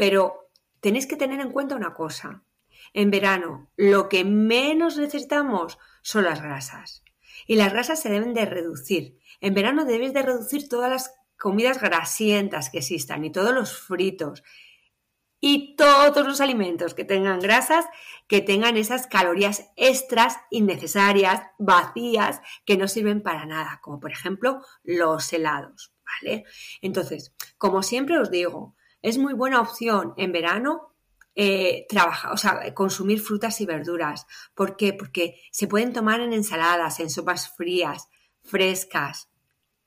Pero 0.00 0.50
tenéis 0.80 1.06
que 1.06 1.18
tener 1.18 1.40
en 1.40 1.52
cuenta 1.52 1.76
una 1.76 1.92
cosa. 1.92 2.42
En 2.94 3.10
verano, 3.10 3.70
lo 3.76 4.08
que 4.08 4.24
menos 4.24 4.96
necesitamos 4.96 5.78
son 6.00 6.24
las 6.24 6.40
grasas. 6.40 7.04
Y 7.46 7.56
las 7.56 7.74
grasas 7.74 8.00
se 8.00 8.08
deben 8.08 8.32
de 8.32 8.46
reducir. 8.46 9.18
En 9.42 9.52
verano 9.52 9.84
debéis 9.84 10.14
de 10.14 10.22
reducir 10.22 10.70
todas 10.70 10.90
las 10.90 11.14
comidas 11.36 11.82
grasientas 11.82 12.70
que 12.70 12.78
existan 12.78 13.26
y 13.26 13.30
todos 13.30 13.52
los 13.54 13.78
fritos 13.78 14.42
y 15.38 15.76
todos 15.76 16.26
los 16.26 16.40
alimentos 16.40 16.94
que 16.94 17.04
tengan 17.04 17.38
grasas, 17.38 17.84
que 18.26 18.40
tengan 18.40 18.78
esas 18.78 19.06
calorías 19.06 19.70
extras, 19.76 20.38
innecesarias, 20.50 21.42
vacías, 21.58 22.40
que 22.64 22.78
no 22.78 22.88
sirven 22.88 23.22
para 23.22 23.44
nada, 23.44 23.80
como 23.82 24.00
por 24.00 24.12
ejemplo 24.12 24.64
los 24.82 25.30
helados, 25.30 25.92
¿vale? 26.06 26.44
Entonces, 26.80 27.34
como 27.58 27.82
siempre 27.82 28.18
os 28.18 28.30
digo, 28.30 28.74
es 29.02 29.18
muy 29.18 29.34
buena 29.34 29.60
opción 29.60 30.14
en 30.16 30.32
verano 30.32 30.90
eh, 31.34 31.86
trabajar, 31.88 32.32
o 32.32 32.36
sea, 32.36 32.74
consumir 32.74 33.20
frutas 33.20 33.60
y 33.60 33.66
verduras. 33.66 34.26
¿Por 34.54 34.76
qué? 34.76 34.92
Porque 34.92 35.40
se 35.52 35.68
pueden 35.68 35.92
tomar 35.92 36.20
en 36.20 36.32
ensaladas, 36.32 37.00
en 37.00 37.08
sopas 37.08 37.54
frías, 37.56 38.08
frescas. 38.42 39.30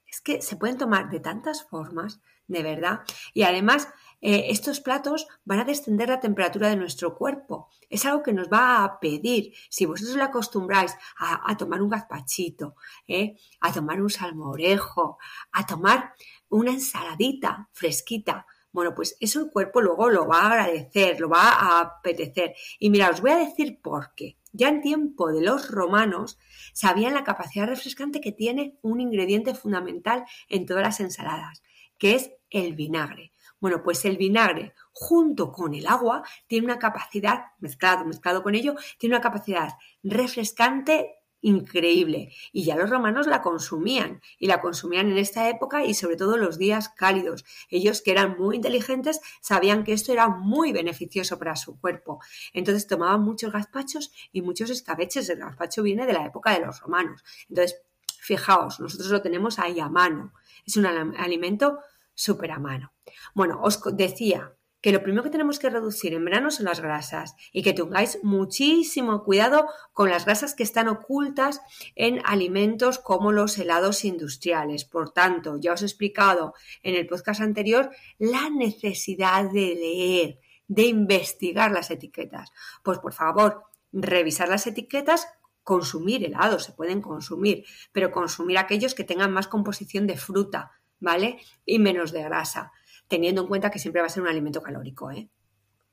Es 0.07 0.21
que 0.21 0.41
se 0.41 0.55
pueden 0.55 0.77
tomar 0.77 1.09
de 1.09 1.19
tantas 1.19 1.67
formas, 1.67 2.21
de 2.47 2.63
verdad. 2.63 3.01
Y 3.33 3.43
además, 3.43 3.89
eh, 4.21 4.51
estos 4.51 4.79
platos 4.79 5.27
van 5.43 5.59
a 5.59 5.65
descender 5.65 6.07
la 6.07 6.21
temperatura 6.21 6.69
de 6.69 6.77
nuestro 6.77 7.13
cuerpo. 7.13 7.69
Es 7.89 8.05
algo 8.05 8.23
que 8.23 8.31
nos 8.31 8.47
va 8.47 8.83
a 8.83 8.99
pedir. 9.01 9.53
Si 9.69 9.85
vosotros 9.85 10.15
le 10.15 10.23
acostumbráis 10.23 10.95
a, 11.17 11.57
tomar 11.57 11.81
un 11.81 11.89
gazpachito, 11.89 12.75
¿eh? 13.05 13.35
a 13.59 13.73
tomar 13.73 14.01
un 14.01 14.09
salmorejo, 14.09 15.17
a 15.51 15.65
tomar 15.65 16.13
una 16.47 16.71
ensaladita 16.71 17.69
fresquita, 17.73 18.45
bueno, 18.73 18.95
pues 18.95 19.15
eso 19.19 19.39
el 19.39 19.51
cuerpo 19.51 19.81
luego 19.81 20.09
lo 20.09 20.27
va 20.27 20.41
a 20.41 20.47
agradecer, 20.47 21.19
lo 21.19 21.29
va 21.29 21.51
a 21.51 21.79
apetecer. 21.79 22.55
Y 22.79 22.89
mira, 22.89 23.11
os 23.11 23.21
voy 23.21 23.31
a 23.31 23.37
decir 23.37 23.79
por 23.81 24.13
qué. 24.15 24.37
Ya 24.51 24.67
en 24.67 24.81
tiempo 24.81 25.31
de 25.31 25.41
los 25.41 25.69
romanos 25.69 26.39
sabían 26.73 27.13
la 27.13 27.23
capacidad 27.23 27.67
refrescante 27.67 28.19
que 28.19 28.31
tiene 28.31 28.77
un 28.81 28.99
ingrediente 28.99 29.53
fundamental 29.53 30.25
en 30.49 30.65
todas 30.65 30.83
las 30.83 30.99
ensaladas, 30.99 31.63
que 31.99 32.15
es 32.15 32.31
el 32.49 32.73
vinagre. 32.73 33.31
Bueno, 33.59 33.83
pues 33.83 34.03
el 34.05 34.17
vinagre 34.17 34.73
junto 34.91 35.51
con 35.51 35.75
el 35.75 35.87
agua 35.87 36.23
tiene 36.47 36.65
una 36.65 36.79
capacidad, 36.79 37.45
mezclado, 37.59 38.05
mezclado 38.05 38.43
con 38.43 38.55
ello, 38.55 38.75
tiene 38.97 39.15
una 39.15 39.23
capacidad 39.23 39.69
refrescante 40.01 41.15
increíble. 41.43 42.31
Y 42.51 42.63
ya 42.63 42.75
los 42.75 42.89
romanos 42.89 43.27
la 43.27 43.43
consumían, 43.43 44.21
y 44.39 44.47
la 44.47 44.61
consumían 44.61 45.11
en 45.11 45.17
esta 45.19 45.47
época 45.49 45.85
y 45.85 45.93
sobre 45.93 46.15
todo 46.15 46.37
los 46.37 46.57
días 46.57 46.89
cálidos. 46.89 47.45
Ellos 47.69 48.01
que 48.01 48.11
eran 48.11 48.37
muy 48.39 48.55
inteligentes 48.55 49.21
sabían 49.41 49.83
que 49.83 49.93
esto 49.93 50.11
era 50.11 50.29
muy 50.29 50.71
beneficioso 50.71 51.37
para 51.37 51.55
su 51.55 51.79
cuerpo. 51.79 52.19
Entonces 52.53 52.87
tomaban 52.87 53.21
muchos 53.21 53.51
gazpachos 53.51 54.11
y 54.31 54.41
muchos 54.41 54.69
escabeches. 54.71 55.29
El 55.29 55.39
gazpacho 55.39 55.83
viene 55.83 56.07
de 56.07 56.13
la 56.13 56.25
época 56.25 56.51
de 56.51 56.65
los 56.65 56.79
romanos. 56.79 57.23
Entonces, 57.49 57.81
fijaos, 58.19 58.79
nosotros 58.79 59.11
lo 59.11 59.21
tenemos 59.21 59.59
ahí 59.59 59.79
a 59.79 59.89
mano. 59.89 60.33
Es 60.65 60.77
un 60.77 60.85
alimento 60.85 61.79
súper 62.15 62.51
a 62.51 62.59
mano. 62.59 62.93
Bueno, 63.33 63.59
os 63.61 63.81
decía 63.95 64.55
que 64.83 64.91
lo 64.91 65.01
primero 65.01 65.23
que 65.23 65.29
tenemos 65.29 65.59
que 65.59 65.69
reducir 65.69 66.13
en 66.13 66.25
verano 66.25 66.51
son 66.51 66.65
las 66.65 66.81
grasas 66.81 67.35
y 67.53 67.63
que 67.63 67.71
tengáis 67.71 68.19
muchísimo 68.21 69.23
cuidado 69.23 69.65
con 69.93 70.09
las 70.09 70.25
grasas 70.25 70.55
que 70.55 70.63
están 70.63 70.89
ocultas 70.89 71.61
en 71.95 72.21
alimentos 72.25 72.99
como 72.99 73.31
los 73.31 73.57
helados 73.57 74.03
industriales. 74.03 74.83
Por 74.83 75.11
tanto, 75.11 75.55
ya 75.57 75.71
os 75.71 75.83
he 75.83 75.85
explicado 75.85 76.53
en 76.83 76.95
el 76.95 77.07
podcast 77.07 77.39
anterior 77.39 77.91
la 78.17 78.49
necesidad 78.49 79.49
de 79.49 79.73
leer, 79.73 80.39
de 80.67 80.83
investigar 80.83 81.71
las 81.71 81.89
etiquetas. 81.89 82.51
Pues 82.83 82.99
por 82.99 83.13
favor, 83.13 83.63
revisar 83.93 84.49
las 84.49 84.67
etiquetas 84.67 85.29
consumir 85.63 86.25
helados, 86.25 86.65
se 86.65 86.73
pueden 86.73 87.01
consumir, 87.01 87.63
pero 87.93 88.11
consumir 88.11 88.57
aquellos 88.57 88.95
que 88.95 89.05
tengan 89.05 89.31
más 89.31 89.47
composición 89.47 90.07
de 90.07 90.17
fruta, 90.17 90.71
¿vale? 90.99 91.39
Y 91.65 91.79
menos 91.79 92.11
de 92.11 92.23
grasa, 92.23 92.73
teniendo 93.13 93.43
en 93.43 93.47
cuenta 93.47 93.69
que 93.69 93.77
siempre 93.77 94.01
va 94.01 94.07
a 94.07 94.09
ser 94.09 94.23
un 94.23 94.29
alimento 94.29 94.63
calórico, 94.63 95.11
¿eh? 95.11 95.29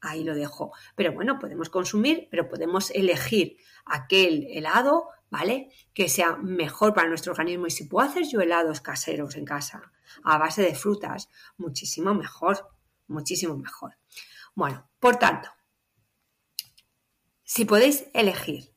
Ahí 0.00 0.24
lo 0.24 0.34
dejo. 0.34 0.72
Pero 0.96 1.12
bueno, 1.12 1.38
podemos 1.38 1.68
consumir, 1.68 2.28
pero 2.30 2.48
podemos 2.48 2.90
elegir 2.92 3.58
aquel 3.84 4.46
helado, 4.48 5.08
¿vale? 5.28 5.70
Que 5.92 6.08
sea 6.08 6.36
mejor 6.36 6.94
para 6.94 7.08
nuestro 7.08 7.32
organismo. 7.32 7.66
Y 7.66 7.72
si 7.72 7.84
puedo 7.84 8.08
hacer 8.08 8.24
yo 8.26 8.40
helados 8.40 8.80
caseros 8.80 9.36
en 9.36 9.44
casa, 9.44 9.92
a 10.24 10.38
base 10.38 10.62
de 10.62 10.74
frutas, 10.74 11.28
muchísimo 11.58 12.14
mejor, 12.14 12.70
muchísimo 13.06 13.54
mejor. 13.58 13.98
Bueno, 14.54 14.88
por 14.98 15.16
tanto, 15.16 15.50
si 17.44 17.66
podéis 17.66 18.06
elegir 18.14 18.74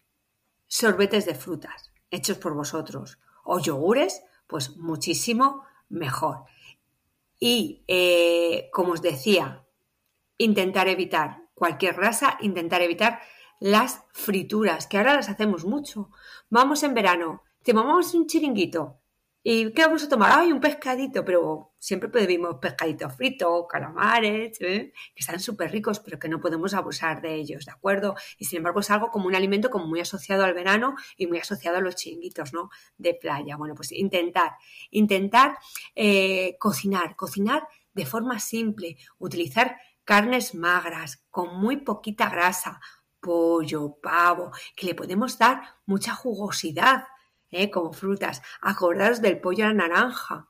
sorbetes 0.68 1.26
de 1.26 1.36
frutas 1.36 1.94
hechos 2.12 2.40
por 2.40 2.56
vosotros 2.56 3.20
o 3.46 3.62
yogures, 3.62 4.22
pues 4.48 4.76
muchísimo 4.76 5.64
mejor. 5.88 6.44
Y, 7.46 7.84
eh, 7.90 8.70
como 8.72 8.94
os 8.94 9.02
decía, 9.02 9.68
intentar 10.38 10.88
evitar 10.88 11.50
cualquier 11.54 11.94
grasa, 11.94 12.38
intentar 12.40 12.82
evitar 12.82 13.20
las 13.60 14.06
frituras, 14.14 14.88
que 14.88 14.98
ahora 14.98 15.16
las 15.16 15.28
hacemos 15.28 15.66
mucho. 15.66 16.10
Vamos 16.50 16.84
en 16.84 16.94
verano, 16.94 17.44
te 17.62 17.74
mamamos 17.74 18.14
un 18.14 18.28
chiringuito, 18.28 19.02
¿Y 19.46 19.74
qué 19.74 19.82
vamos 19.82 20.02
a 20.04 20.08
tomar? 20.08 20.32
Ay, 20.40 20.54
un 20.54 20.62
pescadito, 20.62 21.26
pero 21.26 21.74
siempre 21.78 22.08
pedimos 22.08 22.56
pescaditos 22.62 23.14
fritos, 23.14 23.66
calamares, 23.68 24.60
¿eh? 24.62 24.94
que 25.14 25.20
están 25.20 25.42
súper 25.42 25.70
ricos, 25.70 26.00
pero 26.00 26.18
que 26.18 26.30
no 26.30 26.40
podemos 26.40 26.74
abusar 26.74 27.22
de 27.22 27.36
ellos, 27.36 27.66
¿de 27.66 27.74
acuerdo? 27.74 28.16
Y 28.38 28.46
sin 28.46 28.58
embargo 28.58 28.80
es 28.80 28.90
algo 28.90 29.10
como 29.12 29.28
un 29.28 29.36
alimento 29.36 29.70
como 29.70 29.86
muy 29.86 30.00
asociado 30.00 30.46
al 30.46 30.54
verano 30.54 30.96
y 31.18 31.28
muy 31.28 31.40
asociado 31.40 31.78
a 31.78 31.82
los 31.82 31.96
chinguitos, 31.96 32.54
¿no? 32.54 32.70
De 32.98 33.16
playa. 33.16 33.58
Bueno, 33.58 33.76
pues 33.76 33.92
intentar, 33.92 34.54
intentar 34.92 35.58
eh, 35.94 36.56
cocinar, 36.58 37.18
cocinar 37.18 37.68
de 37.94 38.06
forma 38.06 38.40
simple, 38.40 38.96
utilizar 39.20 39.78
carnes 40.06 40.56
magras, 40.56 41.26
con 41.30 41.60
muy 41.60 41.78
poquita 41.78 42.30
grasa, 42.30 42.80
pollo, 43.20 43.98
pavo, 44.02 44.52
que 44.76 44.86
le 44.86 44.96
podemos 44.96 45.38
dar 45.38 45.64
mucha 45.86 46.14
jugosidad, 46.14 47.06
¿eh? 47.54 47.70
como 47.70 47.94
frutas. 47.94 48.42
Acordaros 48.62 49.22
del 49.22 49.40
pollo 49.40 49.66
a 49.66 49.68
la 49.70 49.88
naranja, 49.88 50.50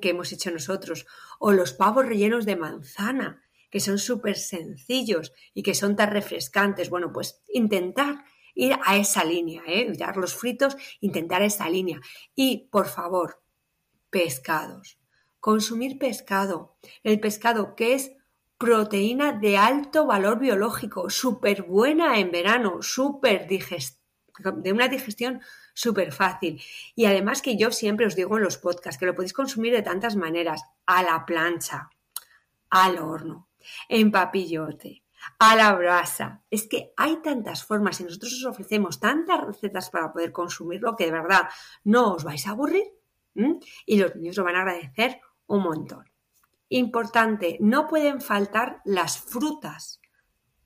que 0.00 0.10
hemos 0.10 0.32
hecho 0.32 0.50
nosotros, 0.50 1.06
o 1.38 1.52
los 1.52 1.72
pavos 1.72 2.06
rellenos 2.06 2.44
de 2.44 2.56
manzana, 2.56 3.42
que 3.70 3.80
son 3.80 3.98
súper 3.98 4.36
sencillos 4.36 5.32
y 5.54 5.62
que 5.62 5.74
son 5.74 5.96
tan 5.96 6.10
refrescantes. 6.10 6.90
Bueno, 6.90 7.12
pues 7.12 7.42
intentar 7.48 8.24
ir 8.54 8.76
a 8.84 8.96
esa 8.96 9.24
línea, 9.24 9.62
¿eh? 9.66 9.82
evitar 9.82 10.16
los 10.16 10.34
fritos, 10.34 10.76
intentar 11.00 11.42
esa 11.42 11.68
línea. 11.68 12.00
Y, 12.34 12.68
por 12.70 12.86
favor, 12.86 13.40
pescados. 14.10 14.98
Consumir 15.38 15.98
pescado. 15.98 16.76
El 17.04 17.20
pescado 17.20 17.76
que 17.76 17.94
es 17.94 18.12
proteína 18.58 19.32
de 19.32 19.56
alto 19.56 20.06
valor 20.06 20.40
biológico, 20.40 21.08
súper 21.10 21.62
buena 21.62 22.18
en 22.18 22.32
verano, 22.32 22.82
súper 22.82 23.46
de 24.38 24.72
una 24.72 24.88
digestión 24.88 25.40
súper 25.74 26.12
fácil. 26.12 26.60
Y 26.94 27.06
además 27.06 27.42
que 27.42 27.56
yo 27.56 27.70
siempre 27.70 28.06
os 28.06 28.16
digo 28.16 28.36
en 28.36 28.44
los 28.44 28.58
podcasts 28.58 28.98
que 28.98 29.06
lo 29.06 29.14
podéis 29.14 29.32
consumir 29.32 29.72
de 29.72 29.82
tantas 29.82 30.16
maneras, 30.16 30.62
a 30.86 31.02
la 31.02 31.24
plancha, 31.24 31.90
al 32.70 32.98
horno, 32.98 33.48
en 33.88 34.10
papillote, 34.10 35.02
a 35.38 35.56
la 35.56 35.72
brasa. 35.74 36.42
Es 36.50 36.66
que 36.68 36.92
hay 36.96 37.16
tantas 37.22 37.64
formas 37.64 38.00
y 38.00 38.04
nosotros 38.04 38.32
os 38.34 38.44
ofrecemos 38.44 39.00
tantas 39.00 39.40
recetas 39.40 39.90
para 39.90 40.12
poder 40.12 40.32
consumirlo 40.32 40.96
que 40.96 41.06
de 41.06 41.12
verdad 41.12 41.48
no 41.84 42.14
os 42.14 42.24
vais 42.24 42.46
a 42.46 42.50
aburrir 42.50 42.84
y 43.86 43.98
los 43.98 44.16
niños 44.16 44.36
lo 44.36 44.44
van 44.44 44.56
a 44.56 44.60
agradecer 44.62 45.20
un 45.46 45.62
montón. 45.62 46.10
Importante, 46.70 47.56
no 47.60 47.86
pueden 47.86 48.20
faltar 48.20 48.82
las 48.84 49.18
frutas 49.18 50.00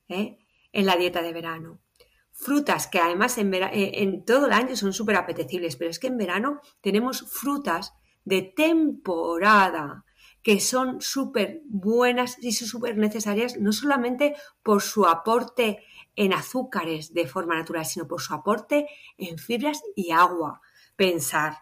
¿eh? 0.08 0.38
en 0.72 0.86
la 0.86 0.96
dieta 0.96 1.22
de 1.22 1.32
verano. 1.32 1.81
Frutas 2.42 2.88
que 2.88 2.98
además 2.98 3.38
en, 3.38 3.54
eh, 3.54 4.02
en 4.02 4.24
todo 4.24 4.46
el 4.46 4.52
año 4.52 4.74
son 4.74 4.92
súper 4.92 5.14
apetecibles, 5.14 5.76
pero 5.76 5.90
es 5.90 6.00
que 6.00 6.08
en 6.08 6.18
verano 6.18 6.60
tenemos 6.80 7.24
frutas 7.30 7.94
de 8.24 8.42
temporada 8.42 10.04
que 10.42 10.58
son 10.58 11.00
súper 11.00 11.60
buenas 11.66 12.36
y 12.40 12.50
súper 12.52 12.96
necesarias, 12.96 13.58
no 13.58 13.72
solamente 13.72 14.34
por 14.64 14.82
su 14.82 15.06
aporte 15.06 15.84
en 16.16 16.32
azúcares 16.32 17.14
de 17.14 17.28
forma 17.28 17.54
natural, 17.54 17.86
sino 17.86 18.08
por 18.08 18.20
su 18.20 18.34
aporte 18.34 18.88
en 19.16 19.38
fibras 19.38 19.80
y 19.94 20.10
agua. 20.10 20.60
Pensar 20.96 21.58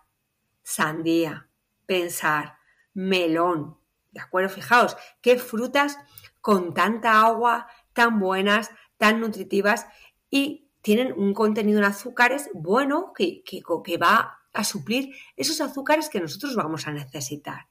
sandía, 0.62 1.50
pensar 1.84 2.56
melón, 2.94 3.78
¿de 4.12 4.20
acuerdo? 4.20 4.48
Fijaos, 4.48 4.96
qué 5.20 5.36
frutas 5.36 5.98
con 6.40 6.72
tanta 6.72 7.20
agua, 7.20 7.66
tan 7.92 8.18
buenas, 8.18 8.70
tan 8.96 9.20
nutritivas 9.20 9.86
y 10.30 10.69
tienen 10.82 11.12
un 11.12 11.34
contenido 11.34 11.78
en 11.78 11.84
azúcares 11.84 12.50
bueno 12.54 13.12
que, 13.14 13.42
que, 13.44 13.98
va 13.98 14.38
a 14.52 14.64
suplir 14.64 15.14
esos 15.36 15.60
azúcares 15.60 16.08
que 16.08 16.20
nosotros 16.20 16.56
vamos 16.56 16.86
a 16.86 16.92
necesitar. 16.92 17.68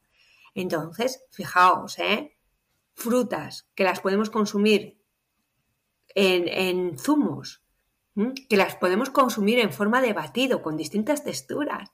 Entonces, 0.54 1.24
fijaos, 1.32 2.00
¿eh? 2.00 2.38
frutas 2.94 3.70
que 3.76 3.84
las 3.84 4.02
podemos 4.02 4.30
consumir 4.30 5.00
en, 6.16 6.98
zumos, 6.98 7.64
que 8.50 8.58
las 8.58 8.76
podemos 8.76 9.10
consumir 9.10 9.60
en 9.60 9.72
forma 9.72 10.02
de 10.02 10.14
batido 10.14 10.62
con 10.62 10.76
distintas 10.76 11.24
texturas, 11.24 11.92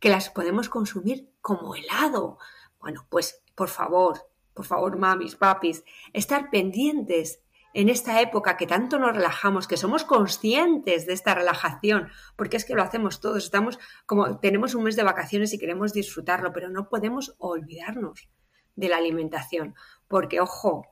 que 0.00 0.08
las 0.08 0.30
podemos 0.30 0.68
consumir 0.68 1.30
como 1.40 1.74
helado. 1.74 2.38
Bueno, 2.78 3.06
pues 3.10 3.42
por 3.54 3.68
favor, 3.68 4.30
por 4.54 4.64
favor, 4.64 4.96
mamis, 4.96 5.36
papis, 5.36 5.84
estar 6.12 6.50
pendientes 6.50 7.40
en 7.76 7.90
esta 7.90 8.22
época 8.22 8.56
que 8.56 8.66
tanto 8.66 8.98
nos 8.98 9.14
relajamos, 9.14 9.68
que 9.68 9.76
somos 9.76 10.02
conscientes 10.04 11.06
de 11.06 11.12
esta 11.12 11.34
relajación, 11.34 12.08
porque 12.34 12.56
es 12.56 12.64
que 12.64 12.74
lo 12.74 12.82
hacemos 12.82 13.20
todos, 13.20 13.44
estamos 13.44 13.78
como 14.06 14.38
tenemos 14.38 14.74
un 14.74 14.84
mes 14.84 14.96
de 14.96 15.02
vacaciones 15.02 15.52
y 15.52 15.58
queremos 15.58 15.92
disfrutarlo, 15.92 16.54
pero 16.54 16.70
no 16.70 16.88
podemos 16.88 17.34
olvidarnos 17.36 18.30
de 18.76 18.88
la 18.88 18.96
alimentación, 18.96 19.74
porque 20.08 20.40
ojo, 20.40 20.86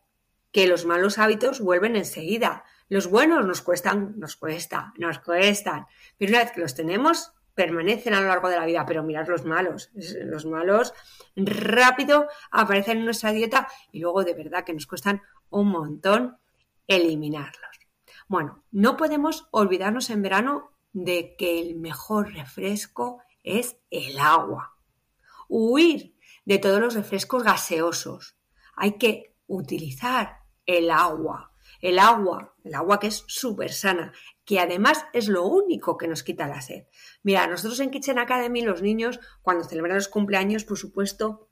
que 0.53 0.67
los 0.67 0.85
malos 0.85 1.17
hábitos 1.17 1.61
vuelven 1.61 1.97
enseguida. 1.97 2.65
Los 2.91 3.09
buenos 3.09 3.47
nos 3.47 3.63
cuestan, 3.63 4.19
nos 4.19 4.37
cuesta, 4.37 4.93
nos 4.99 5.21
cuestan, 5.21 5.87
pero 6.19 6.33
una 6.33 6.41
vez 6.41 6.53
que 6.53 6.61
los 6.61 6.75
tenemos, 6.75 7.33
permanecen 7.55 8.13
a 8.13 8.21
lo 8.21 8.29
largo 8.29 8.51
de 8.51 8.59
la 8.59 8.67
vida, 8.67 8.85
pero 8.87 9.03
mirad 9.03 9.27
los 9.27 9.47
malos, 9.47 9.91
los 9.95 10.45
malos 10.45 10.93
rápido 11.35 12.29
aparecen 12.51 12.99
en 12.99 13.07
nuestra 13.07 13.33
dieta 13.33 13.69
y 13.91 14.01
luego 14.01 14.23
de 14.23 14.35
verdad 14.35 14.65
que 14.65 14.75
nos 14.75 14.87
cuestan 14.87 15.23
un 15.49 15.69
montón 15.69 16.37
eliminarlos. 16.87 17.79
Bueno, 18.29 18.65
no 18.71 18.97
podemos 18.97 19.49
olvidarnos 19.51 20.11
en 20.11 20.23
verano 20.23 20.71
de 20.93 21.37
que 21.37 21.61
el 21.61 21.77
mejor 21.77 22.33
refresco 22.33 23.23
es 23.43 23.77
el 23.91 24.19
agua. 24.19 24.77
Huir 25.49 26.17
de 26.45 26.59
todos 26.59 26.81
los 26.81 26.95
refrescos 26.95 27.43
gaseosos. 27.43 28.37
Hay 28.77 28.93
que 28.93 29.35
utilizar 29.47 30.39
el 30.67 30.91
agua. 30.91 31.53
El 31.81 31.99
agua, 31.99 32.55
el 32.65 32.75
agua 32.75 32.99
que 32.99 33.09
es 33.09 33.25
súper 33.27 33.73
sana, 33.73 34.13
que 34.45 34.59
además 34.59 35.05
es 35.13 35.29
lo 35.29 35.45
único 35.45 35.99
que 35.99 36.09
nos 36.09 36.23
quita 36.23 36.49
la 36.49 36.63
sed. 36.63 36.87
Mira, 37.23 37.47
nosotros 37.47 37.79
en 37.81 37.91
Kitchen 37.91 38.19
Academy, 38.19 38.63
los 38.63 38.81
niños, 38.81 39.21
cuando 39.43 39.65
celebran 39.65 39.97
los 39.97 40.09
cumpleaños, 40.09 40.65
por 40.65 40.79
supuesto, 40.79 41.51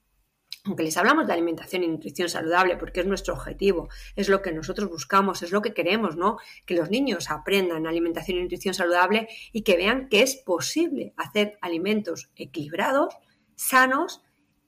aunque 0.65 0.85
les 0.85 0.97
hablamos 0.97 1.27
de 1.27 1.33
alimentación 1.33 1.83
y 1.83 1.89
nutrición 1.89 2.29
saludable, 2.29 2.77
porque 2.77 3.01
es 3.01 3.07
nuestro 3.07 3.35
objetivo, 3.35 3.89
es 4.15 4.29
lo 4.29 4.43
que 4.43 4.53
nosotros 4.53 4.89
buscamos, 4.89 5.43
es 5.43 5.51
lo 5.51 5.61
que 5.61 5.75
queremos, 5.75 6.17
¿no? 6.17 6.39
Que 6.67 6.75
los 6.75 6.89
niños 6.89 7.31
aprendan 7.31 7.87
alimentación 7.87 8.39
y 8.39 8.43
nutrición 8.43 8.75
saludable 8.75 9.29
y 9.53 9.63
que 9.63 9.77
vean 9.77 10.09
que 10.09 10.23
es 10.23 10.37
posible 10.37 11.15
hacer 11.17 11.59
alimentos 11.61 12.31
equilibrados, 12.37 13.15
sanos 13.57 14.23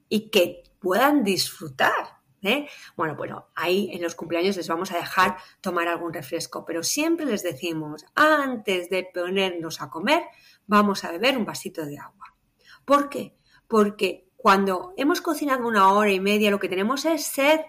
y 0.09 0.31
que 0.31 0.65
puedan 0.81 1.23
disfrutar. 1.23 2.19
¿eh? 2.43 2.69
Bueno, 2.97 3.15
bueno, 3.15 3.49
ahí 3.55 3.91
en 3.93 4.03
los 4.03 4.17
cumpleaños 4.17 4.57
les 4.57 4.69
vamos 4.69 4.91
a 4.91 4.97
dejar 4.97 5.37
tomar 5.61 5.87
algún 5.87 6.13
refresco, 6.13 6.65
pero 6.65 6.83
siempre 6.83 7.25
les 7.25 7.45
decimos, 7.45 8.05
antes 8.17 8.91
de 8.91 9.09
ponernos 9.15 9.81
a 9.81 9.91
comer, 9.91 10.25
vamos 10.67 11.05
a 11.05 11.13
beber 11.13 11.39
un 11.39 11.45
vasito 11.45 11.87
de 11.87 11.99
agua. 11.99 12.35
¿Por 12.85 13.09
qué? 13.09 13.37
Porque 13.69 14.29
cuando 14.45 14.93
hemos 14.99 15.23
cocinado 15.23 15.67
una 15.67 15.91
hora 15.91 16.11
y 16.11 16.21
media, 16.21 16.51
lo 16.51 16.61
que 16.61 16.69
tenemos 16.69 17.07
es 17.07 17.25
sed, 17.25 17.61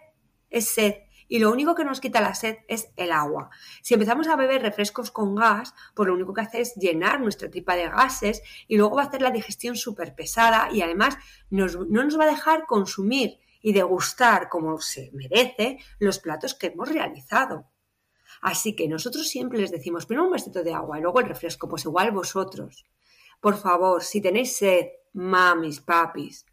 es 0.50 0.68
sed. 0.68 0.96
Y 1.30 1.40
lo 1.40 1.50
único 1.50 1.74
que 1.74 1.86
nos 1.86 2.02
quita 2.02 2.20
la 2.20 2.36
sed 2.36 2.58
es 2.68 2.92
el 2.98 3.14
agua. 3.14 3.50
Si 3.82 3.94
empezamos 3.94 4.28
a 4.28 4.36
beber 4.36 4.62
refrescos 4.62 5.10
con 5.10 5.36
gas, 5.36 5.74
pues 5.94 6.08
lo 6.08 6.14
único 6.14 6.34
que 6.34 6.42
hace 6.42 6.60
es 6.60 6.76
llenar 6.76 7.22
nuestra 7.22 7.50
tripa 7.50 7.78
de 7.78 7.88
gases 7.88 8.42
y 8.68 8.76
luego 8.76 8.98
va 8.98 9.04
a 9.04 9.06
hacer 9.06 9.22
la 9.22 9.32
digestión 9.32 9.78
súper 9.78 10.16
pesada 10.16 10.68
y 10.70 10.82
además 10.82 11.18
no 11.50 11.66
nos 11.70 12.20
va 12.20 12.26
a 12.26 12.32
dejar 12.32 12.66
consumir 12.66 13.40
y 13.62 13.72
degustar 13.72 14.50
como 14.50 14.78
se 14.82 15.12
merece 15.14 15.78
los 16.00 16.20
platos 16.20 16.56
que 16.56 16.68
hemos 16.68 16.90
realizado. 16.90 17.72
Así 18.42 18.76
que 18.76 18.90
nosotros 18.90 19.30
siempre 19.30 19.60
les 19.60 19.72
decimos, 19.72 20.06
primero 20.06 20.26
un 20.26 20.34
vasito 20.34 20.62
de 20.62 20.74
agua 20.74 21.00
y 21.00 21.02
luego 21.02 21.22
el 21.22 21.28
refresco, 21.28 21.70
pues 21.70 21.86
igual 21.86 22.12
vosotros. 22.12 22.86
Por 23.40 23.56
favor, 23.56 24.04
si 24.04 24.20
tenéis 24.20 24.58
sed, 24.58 24.88
mamis, 25.14 25.80
papis, 25.80 26.46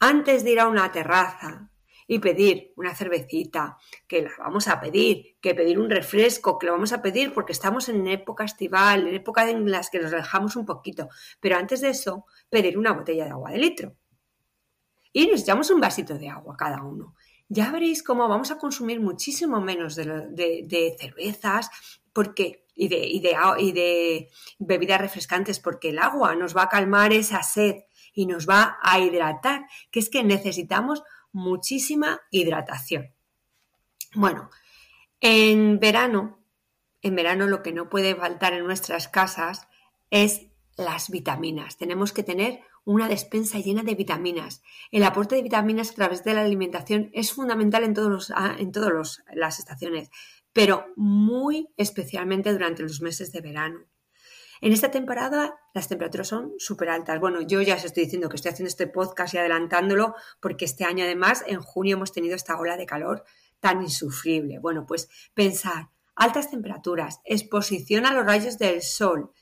antes 0.00 0.42
de 0.42 0.52
ir 0.52 0.60
a 0.60 0.68
una 0.68 0.90
terraza 0.90 1.70
y 2.08 2.18
pedir 2.18 2.72
una 2.74 2.92
cervecita, 2.92 3.76
que 4.08 4.22
la 4.22 4.32
vamos 4.38 4.66
a 4.66 4.80
pedir, 4.80 5.36
que 5.40 5.54
pedir 5.54 5.78
un 5.78 5.88
refresco, 5.88 6.58
que 6.58 6.66
lo 6.66 6.72
vamos 6.72 6.92
a 6.92 7.00
pedir 7.00 7.32
porque 7.32 7.52
estamos 7.52 7.88
en 7.88 8.04
época 8.08 8.44
estival, 8.44 9.06
en 9.06 9.14
época 9.14 9.48
en 9.48 9.70
las 9.70 9.90
que 9.90 10.00
nos 10.00 10.10
relajamos 10.10 10.56
un 10.56 10.66
poquito, 10.66 11.08
pero 11.38 11.56
antes 11.56 11.82
de 11.82 11.90
eso, 11.90 12.24
pedir 12.48 12.76
una 12.76 12.92
botella 12.92 13.26
de 13.26 13.30
agua 13.30 13.52
de 13.52 13.58
litro. 13.58 13.94
Y 15.12 15.28
nos 15.28 15.42
echamos 15.42 15.70
un 15.70 15.80
vasito 15.80 16.18
de 16.18 16.28
agua 16.28 16.56
cada 16.56 16.82
uno. 16.82 17.14
Ya 17.48 17.70
veréis 17.70 18.02
cómo 18.02 18.26
vamos 18.26 18.50
a 18.50 18.58
consumir 18.58 19.00
muchísimo 19.00 19.60
menos 19.60 19.94
de, 19.94 20.96
cervezas 20.98 21.70
porque, 22.12 22.66
y, 22.74 22.88
de, 22.88 23.06
y 23.06 23.72
de 23.72 24.28
bebidas 24.58 25.00
refrescantes 25.00 25.60
porque 25.60 25.90
el 25.90 25.98
agua 26.00 26.34
nos 26.34 26.56
va 26.56 26.64
a 26.64 26.68
calmar 26.68 27.12
esa 27.12 27.42
sed 27.44 27.82
y 28.14 28.26
nos 28.26 28.48
va 28.48 28.78
a 28.82 28.98
hidratar, 29.00 29.66
que 29.90 30.00
es 30.00 30.10
que 30.10 30.24
necesitamos 30.24 31.02
muchísima 31.32 32.20
hidratación. 32.30 33.12
Bueno, 34.14 34.50
en 35.20 35.78
verano, 35.78 36.38
en 37.02 37.14
verano 37.14 37.46
lo 37.46 37.62
que 37.62 37.72
no 37.72 37.88
puede 37.88 38.14
faltar 38.14 38.52
en 38.52 38.64
nuestras 38.64 39.08
casas 39.08 39.68
es 40.10 40.46
las 40.76 41.10
vitaminas. 41.10 41.76
Tenemos 41.76 42.12
que 42.12 42.22
tener 42.22 42.60
una 42.84 43.08
despensa 43.08 43.58
llena 43.58 43.82
de 43.82 43.94
vitaminas. 43.94 44.62
El 44.90 45.04
aporte 45.04 45.36
de 45.36 45.42
vitaminas 45.42 45.90
a 45.90 45.94
través 45.94 46.24
de 46.24 46.34
la 46.34 46.42
alimentación 46.42 47.10
es 47.12 47.32
fundamental 47.32 47.84
en 47.84 47.94
todas 47.94 48.32
ah, 48.34 48.56
en 48.58 48.72
todos 48.72 49.22
las 49.32 49.58
estaciones, 49.58 50.10
pero 50.52 50.86
muy 50.96 51.68
especialmente 51.76 52.52
durante 52.52 52.82
los 52.82 53.00
meses 53.00 53.32
de 53.32 53.40
verano. 53.40 53.80
En 54.60 54.72
esta 54.72 54.90
temporada 54.90 55.58
las 55.72 55.88
temperaturas 55.88 56.28
son 56.28 56.52
súper 56.58 56.90
altas. 56.90 57.18
Bueno, 57.18 57.40
yo 57.40 57.62
ya 57.62 57.76
os 57.76 57.84
estoy 57.84 58.04
diciendo 58.04 58.28
que 58.28 58.36
estoy 58.36 58.52
haciendo 58.52 58.68
este 58.68 58.86
podcast 58.86 59.34
y 59.34 59.38
adelantándolo 59.38 60.14
porque 60.40 60.66
este 60.66 60.84
año 60.84 61.04
además 61.04 61.42
en 61.46 61.60
junio 61.60 61.96
hemos 61.96 62.12
tenido 62.12 62.36
esta 62.36 62.58
ola 62.58 62.76
de 62.76 62.86
calor 62.86 63.24
tan 63.60 63.82
insufrible. 63.82 64.58
Bueno, 64.58 64.84
pues 64.86 65.08
pensar, 65.34 65.88
altas 66.14 66.50
temperaturas, 66.50 67.20
exposición 67.24 68.04
a 68.04 68.12
los 68.12 68.26
rayos 68.26 68.58
del 68.58 68.82
sol, 68.82 69.32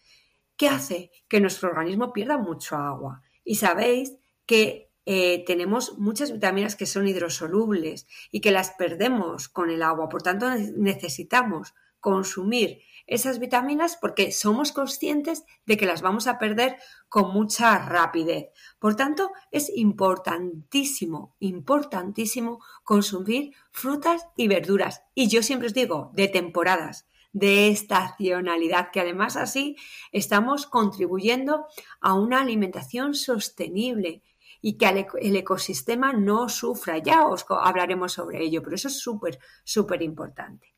¿qué 0.56 0.68
hace? 0.68 1.10
Que 1.26 1.40
nuestro 1.40 1.70
organismo 1.70 2.12
pierda 2.12 2.38
mucho 2.38 2.76
agua. 2.76 3.22
Y 3.44 3.56
sabéis 3.56 4.14
que 4.46 4.90
eh, 5.04 5.44
tenemos 5.46 5.98
muchas 5.98 6.30
vitaminas 6.30 6.76
que 6.76 6.86
son 6.86 7.08
hidrosolubles 7.08 8.06
y 8.30 8.40
que 8.40 8.50
las 8.50 8.72
perdemos 8.72 9.48
con 9.48 9.70
el 9.70 9.82
agua. 9.82 10.08
Por 10.08 10.22
tanto, 10.22 10.48
necesitamos 10.76 11.74
consumir 11.98 12.82
esas 13.08 13.40
vitaminas 13.40 13.96
porque 14.00 14.30
somos 14.30 14.70
conscientes 14.70 15.44
de 15.66 15.76
que 15.76 15.86
las 15.86 16.02
vamos 16.02 16.28
a 16.28 16.38
perder 16.38 16.76
con 17.08 17.32
mucha 17.32 17.78
rapidez. 17.78 18.50
Por 18.78 18.94
tanto, 18.94 19.32
es 19.50 19.70
importantísimo, 19.74 21.34
importantísimo 21.40 22.62
consumir 22.84 23.54
frutas 23.72 24.28
y 24.36 24.46
verduras. 24.46 25.02
Y 25.14 25.28
yo 25.28 25.42
siempre 25.42 25.66
os 25.68 25.74
digo, 25.74 26.12
de 26.14 26.28
temporadas 26.28 27.06
de 27.32 27.68
estacionalidad, 27.68 28.90
que 28.90 29.00
además 29.00 29.36
así 29.36 29.76
estamos 30.12 30.66
contribuyendo 30.66 31.66
a 32.00 32.14
una 32.14 32.40
alimentación 32.40 33.14
sostenible 33.14 34.22
y 34.60 34.76
que 34.76 35.06
el 35.20 35.36
ecosistema 35.36 36.12
no 36.12 36.48
sufra. 36.48 36.98
Ya 36.98 37.26
os 37.26 37.44
hablaremos 37.48 38.12
sobre 38.12 38.42
ello, 38.42 38.62
pero 38.62 38.74
eso 38.76 38.88
es 38.88 38.98
súper, 38.98 39.38
súper 39.64 40.02
importante. 40.02 40.77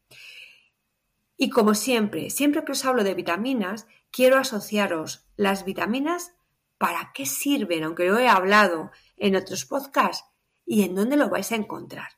Y 1.42 1.48
como 1.48 1.74
siempre, 1.74 2.28
siempre 2.28 2.66
que 2.66 2.72
os 2.72 2.84
hablo 2.84 3.02
de 3.02 3.14
vitaminas, 3.14 3.86
quiero 4.10 4.36
asociaros 4.36 5.24
las 5.36 5.64
vitaminas 5.64 6.34
para 6.76 7.12
qué 7.14 7.24
sirven, 7.24 7.82
aunque 7.82 8.06
lo 8.06 8.18
he 8.18 8.28
hablado 8.28 8.90
en 9.16 9.36
otros 9.36 9.64
podcasts, 9.64 10.28
y 10.66 10.82
en 10.82 10.94
dónde 10.94 11.16
lo 11.16 11.30
vais 11.30 11.50
a 11.50 11.56
encontrar. 11.56 12.10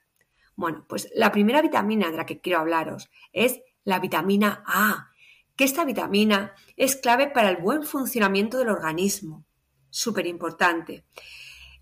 Bueno, 0.56 0.84
pues 0.88 1.08
la 1.14 1.30
primera 1.30 1.62
vitamina 1.62 2.10
de 2.10 2.16
la 2.16 2.26
que 2.26 2.40
quiero 2.40 2.58
hablaros 2.58 3.10
es 3.32 3.60
la 3.84 4.00
vitamina 4.00 4.64
A, 4.66 5.12
que 5.54 5.62
esta 5.62 5.84
vitamina 5.84 6.56
es 6.76 6.96
clave 6.96 7.28
para 7.28 7.50
el 7.50 7.58
buen 7.58 7.84
funcionamiento 7.84 8.58
del 8.58 8.70
organismo. 8.70 9.44
Súper 9.88 10.26
importante. 10.26 11.04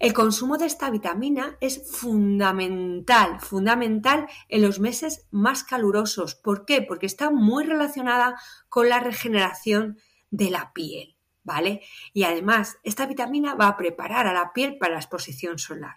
El 0.01 0.15
consumo 0.15 0.57
de 0.57 0.65
esta 0.65 0.89
vitamina 0.89 1.59
es 1.61 1.93
fundamental, 1.93 3.39
fundamental 3.39 4.27
en 4.49 4.63
los 4.63 4.81
meses 4.81 5.27
más 5.31 5.63
calurosos. 5.63 6.35
¿Por 6.35 6.65
qué? 6.65 6.81
Porque 6.81 7.05
está 7.05 7.31
muy 7.31 7.65
relacionada 7.65 8.41
con 8.71 8.89
la 8.89 9.01
regeneración 9.01 9.99
de 10.31 10.49
la 10.49 10.73
piel, 10.73 11.19
¿vale? 11.43 11.83
Y 12.15 12.23
además, 12.23 12.79
esta 12.83 13.05
vitamina 13.05 13.57
va 13.57 13.69
a 13.69 13.77
preparar 13.77 14.27
a 14.27 14.33
la 14.33 14.55
piel 14.55 14.79
para 14.79 14.95
la 14.95 15.01
exposición 15.01 15.59
solar. 15.59 15.97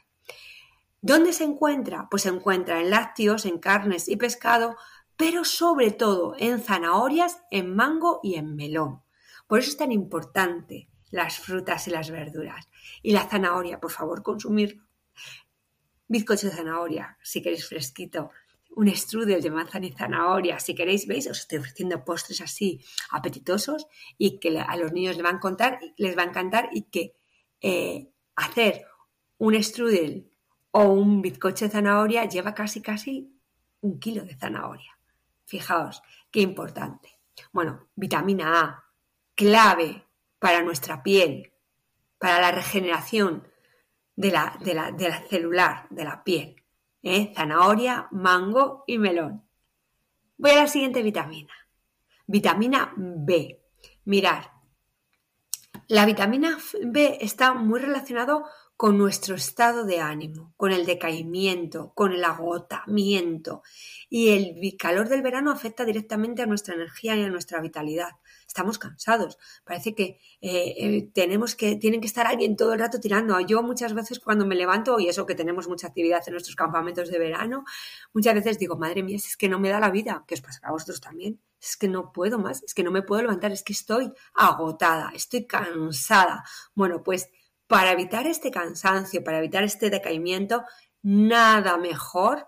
¿Dónde 0.99 1.31
se 1.31 1.45
encuentra? 1.45 2.09
Pues 2.11 2.23
se 2.23 2.29
encuentra 2.29 2.81
en 2.81 2.89
lácteos, 2.89 3.45
en 3.45 3.57
carnes 3.57 4.09
y 4.09 4.17
pescado, 4.17 4.75
pero 5.15 5.45
sobre 5.45 5.91
todo 5.91 6.35
en 6.39 6.59
zanahorias, 6.59 7.41
en 7.51 7.73
mango 7.73 8.19
y 8.21 8.35
en 8.35 8.57
melón. 8.57 9.01
Por 9.47 9.59
eso 9.59 9.69
es 9.69 9.77
tan 9.77 9.93
importante 9.93 10.89
las 11.13 11.37
frutas 11.37 11.87
y 11.87 11.91
las 11.91 12.09
verduras. 12.09 12.67
Y 13.03 13.13
la 13.13 13.29
zanahoria, 13.29 13.79
por 13.79 13.91
favor, 13.91 14.23
consumir 14.23 14.81
bizcocho 16.07 16.47
de 16.47 16.55
zanahoria, 16.55 17.17
si 17.21 17.39
queréis 17.39 17.67
fresquito, 17.67 18.31
un 18.75 18.89
strudel 18.95 19.39
de 19.39 19.51
manzana 19.51 19.85
y 19.85 19.91
zanahoria, 19.91 20.59
si 20.59 20.73
queréis, 20.73 21.05
veis, 21.05 21.27
os 21.27 21.41
estoy 21.41 21.59
ofreciendo 21.59 22.03
postres 22.03 22.41
así 22.41 22.83
apetitosos 23.11 23.85
y 24.17 24.39
que 24.39 24.57
a 24.59 24.75
los 24.75 24.91
niños 24.91 25.15
les 25.15 25.23
van 25.23 25.35
a 25.35 25.39
contar, 25.39 25.79
les 25.97 26.17
va 26.17 26.23
a 26.23 26.25
encantar 26.25 26.69
y 26.73 26.81
que 26.89 27.13
eh, 27.61 28.09
hacer 28.35 28.87
un 29.37 29.53
strudel 29.63 30.31
o 30.71 30.85
un 30.85 31.21
bizcocho 31.21 31.65
de 31.65 31.71
zanahoria 31.71 32.25
lleva 32.25 32.55
casi 32.55 32.81
casi 32.81 33.31
un 33.81 33.99
kilo 33.99 34.25
de 34.25 34.35
zanahoria. 34.35 34.97
Fijaos, 35.45 36.01
qué 36.31 36.41
importante. 36.41 37.19
Bueno, 37.51 37.89
vitamina 37.95 38.61
A, 38.61 38.83
clave 39.35 40.07
para 40.43 40.61
nuestra 40.61 41.03
piel, 41.03 41.53
para 42.17 42.41
la 42.41 42.51
regeneración 42.51 43.47
de 44.17 44.29
la, 44.29 44.59
de 44.59 44.73
la, 44.73 45.27
celular, 45.29 45.87
de 45.89 46.03
la 46.03 46.21
piel. 46.25 46.61
¿eh? 47.01 47.31
Zanahoria, 47.33 48.09
mango 48.11 48.83
y 48.85 48.97
melón. 48.97 49.47
Voy 50.35 50.51
a 50.51 50.63
la 50.63 50.67
siguiente 50.67 51.01
vitamina. 51.01 51.53
Vitamina 52.27 52.93
B. 52.97 53.61
Mirar, 54.03 54.51
la 55.87 56.05
vitamina 56.05 56.57
B 56.87 57.19
está 57.21 57.53
muy 57.53 57.79
relacionado 57.79 58.43
con 58.75 58.97
nuestro 58.97 59.35
estado 59.35 59.85
de 59.85 60.01
ánimo, 60.01 60.53
con 60.57 60.73
el 60.73 60.85
decaimiento, 60.85 61.93
con 61.95 62.11
el 62.11 62.25
agotamiento. 62.25 63.61
Y 64.09 64.31
el 64.31 64.75
calor 64.77 65.07
del 65.07 65.21
verano 65.21 65.51
afecta 65.51 65.85
directamente 65.85 66.41
a 66.41 66.47
nuestra 66.47 66.75
energía 66.75 67.15
y 67.15 67.23
a 67.23 67.29
nuestra 67.29 67.61
vitalidad 67.61 68.09
estamos 68.47 68.77
cansados. 68.77 69.37
Parece 69.63 69.93
que 69.95 70.19
eh, 70.41 70.73
eh, 70.77 71.09
tenemos 71.13 71.55
que, 71.55 71.75
tienen 71.75 72.01
que 72.01 72.07
estar 72.07 72.27
alguien 72.27 72.55
todo 72.55 72.73
el 72.73 72.79
rato 72.79 72.99
tirando. 72.99 73.39
Yo 73.41 73.63
muchas 73.63 73.93
veces 73.93 74.19
cuando 74.19 74.45
me 74.45 74.55
levanto, 74.55 74.99
y 74.99 75.07
eso 75.07 75.25
que 75.25 75.35
tenemos 75.35 75.67
mucha 75.67 75.87
actividad 75.87 76.23
en 76.27 76.33
nuestros 76.33 76.55
campamentos 76.55 77.09
de 77.09 77.19
verano, 77.19 77.65
muchas 78.13 78.33
veces 78.35 78.59
digo, 78.59 78.77
madre 78.77 79.03
mía, 79.03 79.17
es 79.17 79.37
que 79.37 79.49
no 79.49 79.59
me 79.59 79.69
da 79.69 79.79
la 79.79 79.91
vida, 79.91 80.23
que 80.27 80.35
os 80.35 80.41
pasa 80.41 80.59
a 80.63 80.71
vosotros 80.71 81.01
también. 81.01 81.39
Es 81.61 81.77
que 81.77 81.87
no 81.87 82.11
puedo 82.11 82.39
más, 82.39 82.61
es 82.63 82.73
que 82.73 82.83
no 82.83 82.91
me 82.91 83.03
puedo 83.03 83.21
levantar, 83.21 83.51
es 83.51 83.63
que 83.63 83.73
estoy 83.73 84.11
agotada, 84.33 85.11
estoy 85.15 85.45
cansada. 85.47 86.43
Bueno, 86.75 87.03
pues 87.03 87.29
para 87.67 87.91
evitar 87.91 88.27
este 88.27 88.51
cansancio, 88.51 89.23
para 89.23 89.39
evitar 89.39 89.63
este 89.63 89.89
decaimiento, 89.89 90.63
nada 91.01 91.77
mejor 91.77 92.47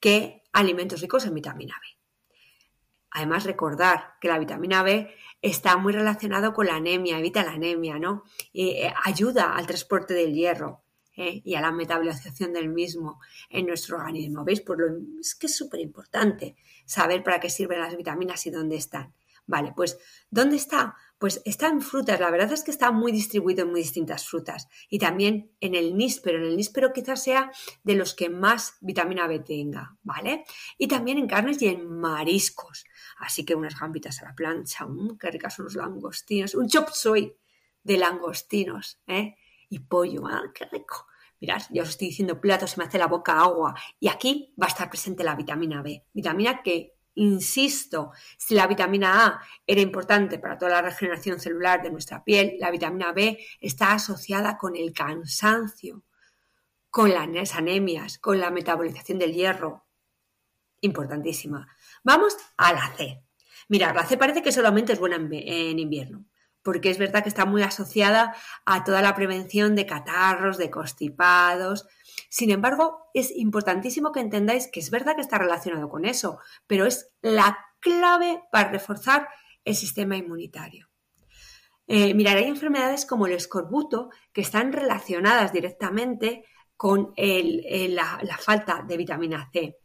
que 0.00 0.42
alimentos 0.52 1.00
ricos 1.00 1.24
en 1.26 1.34
vitamina 1.34 1.74
B. 1.80 1.93
Además, 3.14 3.44
recordar 3.44 4.14
que 4.20 4.28
la 4.28 4.38
vitamina 4.38 4.82
B 4.82 5.08
está 5.40 5.76
muy 5.76 5.92
relacionado 5.92 6.52
con 6.52 6.66
la 6.66 6.74
anemia, 6.74 7.18
evita 7.18 7.44
la 7.44 7.52
anemia, 7.52 7.98
¿no? 7.98 8.24
Eh, 8.52 8.92
ayuda 9.04 9.54
al 9.54 9.66
transporte 9.66 10.14
del 10.14 10.34
hierro 10.34 10.82
¿eh? 11.16 11.40
y 11.44 11.54
a 11.54 11.60
la 11.60 11.70
metabolización 11.70 12.52
del 12.52 12.68
mismo 12.68 13.20
en 13.48 13.66
nuestro 13.66 13.98
organismo. 13.98 14.44
¿Veis? 14.44 14.60
Por 14.60 14.80
lo, 14.80 14.98
es 15.20 15.36
que 15.36 15.46
es 15.46 15.56
súper 15.56 15.80
importante 15.80 16.56
saber 16.84 17.22
para 17.22 17.38
qué 17.38 17.50
sirven 17.50 17.80
las 17.80 17.96
vitaminas 17.96 18.44
y 18.46 18.50
dónde 18.50 18.76
están. 18.76 19.14
Vale, 19.46 19.72
pues 19.76 19.98
¿dónde 20.30 20.56
está? 20.56 20.96
Pues 21.18 21.42
está 21.44 21.68
en 21.68 21.82
frutas. 21.82 22.18
La 22.18 22.30
verdad 22.30 22.52
es 22.52 22.64
que 22.64 22.70
está 22.70 22.90
muy 22.92 23.12
distribuido 23.12 23.62
en 23.62 23.70
muy 23.70 23.80
distintas 23.80 24.26
frutas. 24.26 24.68
Y 24.88 24.98
también 24.98 25.52
en 25.60 25.74
el 25.74 25.96
níspero. 25.96 26.38
En 26.38 26.44
el 26.44 26.56
níspero 26.56 26.92
quizás 26.92 27.22
sea 27.22 27.52
de 27.82 27.94
los 27.94 28.14
que 28.14 28.30
más 28.30 28.76
vitamina 28.80 29.26
B 29.26 29.40
tenga, 29.40 29.96
¿vale? 30.02 30.44
Y 30.78 30.88
también 30.88 31.18
en 31.18 31.26
carnes 31.26 31.60
y 31.60 31.68
en 31.68 31.86
mariscos. 31.88 32.84
Así 33.18 33.44
que 33.44 33.54
unas 33.54 33.78
gambitas 33.78 34.22
a 34.22 34.26
la 34.26 34.34
plancha, 34.34 34.86
mmm, 34.86 35.18
qué 35.18 35.30
ricas 35.30 35.54
son 35.54 35.66
los 35.66 35.74
langostinos. 35.74 36.54
Un 36.54 36.68
chop 36.68 36.88
suey 36.90 37.36
de 37.82 37.98
langostinos, 37.98 39.00
¿eh? 39.06 39.36
Y 39.68 39.80
pollo, 39.80 40.26
¡ah, 40.26 40.42
qué 40.54 40.64
rico! 40.66 41.06
Mirad, 41.40 41.62
ya 41.70 41.82
os 41.82 41.90
estoy 41.90 42.08
diciendo 42.08 42.40
plato, 42.40 42.66
se 42.66 42.78
me 42.78 42.84
hace 42.84 42.98
la 42.98 43.06
boca 43.06 43.38
agua. 43.38 43.74
Y 44.00 44.08
aquí 44.08 44.54
va 44.60 44.66
a 44.66 44.70
estar 44.70 44.88
presente 44.88 45.24
la 45.24 45.34
vitamina 45.34 45.82
B. 45.82 46.06
Vitamina 46.14 46.62
que 46.62 46.94
Insisto, 47.16 48.10
si 48.36 48.54
la 48.54 48.66
vitamina 48.66 49.26
A 49.26 49.40
era 49.66 49.80
importante 49.80 50.38
para 50.38 50.58
toda 50.58 50.72
la 50.72 50.82
regeneración 50.82 51.38
celular 51.38 51.82
de 51.82 51.90
nuestra 51.90 52.24
piel, 52.24 52.56
la 52.58 52.70
vitamina 52.70 53.12
B 53.12 53.38
está 53.60 53.92
asociada 53.92 54.58
con 54.58 54.74
el 54.74 54.92
cansancio, 54.92 56.02
con 56.90 57.12
las 57.12 57.54
anemias, 57.54 58.18
con 58.18 58.40
la 58.40 58.50
metabolización 58.50 59.18
del 59.18 59.32
hierro. 59.32 59.84
Importantísima. 60.80 61.68
Vamos 62.02 62.36
a 62.56 62.72
la 62.72 62.92
C. 62.96 63.22
Mirad, 63.68 63.94
la 63.94 64.04
C 64.04 64.16
parece 64.16 64.42
que 64.42 64.52
solamente 64.52 64.92
es 64.92 64.98
buena 64.98 65.16
en 65.16 65.78
invierno, 65.78 66.26
porque 66.62 66.90
es 66.90 66.98
verdad 66.98 67.22
que 67.22 67.28
está 67.28 67.46
muy 67.46 67.62
asociada 67.62 68.34
a 68.66 68.84
toda 68.84 69.02
la 69.02 69.14
prevención 69.14 69.74
de 69.74 69.86
catarros, 69.86 70.58
de 70.58 70.70
constipados, 70.70 71.86
sin 72.34 72.50
embargo, 72.50 73.10
es 73.14 73.30
importantísimo 73.30 74.10
que 74.10 74.18
entendáis 74.18 74.66
que 74.66 74.80
es 74.80 74.90
verdad 74.90 75.14
que 75.14 75.20
está 75.20 75.38
relacionado 75.38 75.88
con 75.88 76.04
eso, 76.04 76.40
pero 76.66 76.84
es 76.84 77.12
la 77.22 77.56
clave 77.78 78.42
para 78.50 78.72
reforzar 78.72 79.28
el 79.64 79.76
sistema 79.76 80.16
inmunitario. 80.16 80.90
Eh, 81.86 82.12
mirar, 82.12 82.36
hay 82.36 82.48
enfermedades 82.48 83.06
como 83.06 83.28
el 83.28 83.34
escorbuto 83.34 84.10
que 84.32 84.40
están 84.40 84.72
relacionadas 84.72 85.52
directamente 85.52 86.44
con 86.76 87.14
la, 87.16 88.18
falta 88.40 88.82
de 88.84 88.96
vitamina 88.96 89.48
C. 89.52 89.78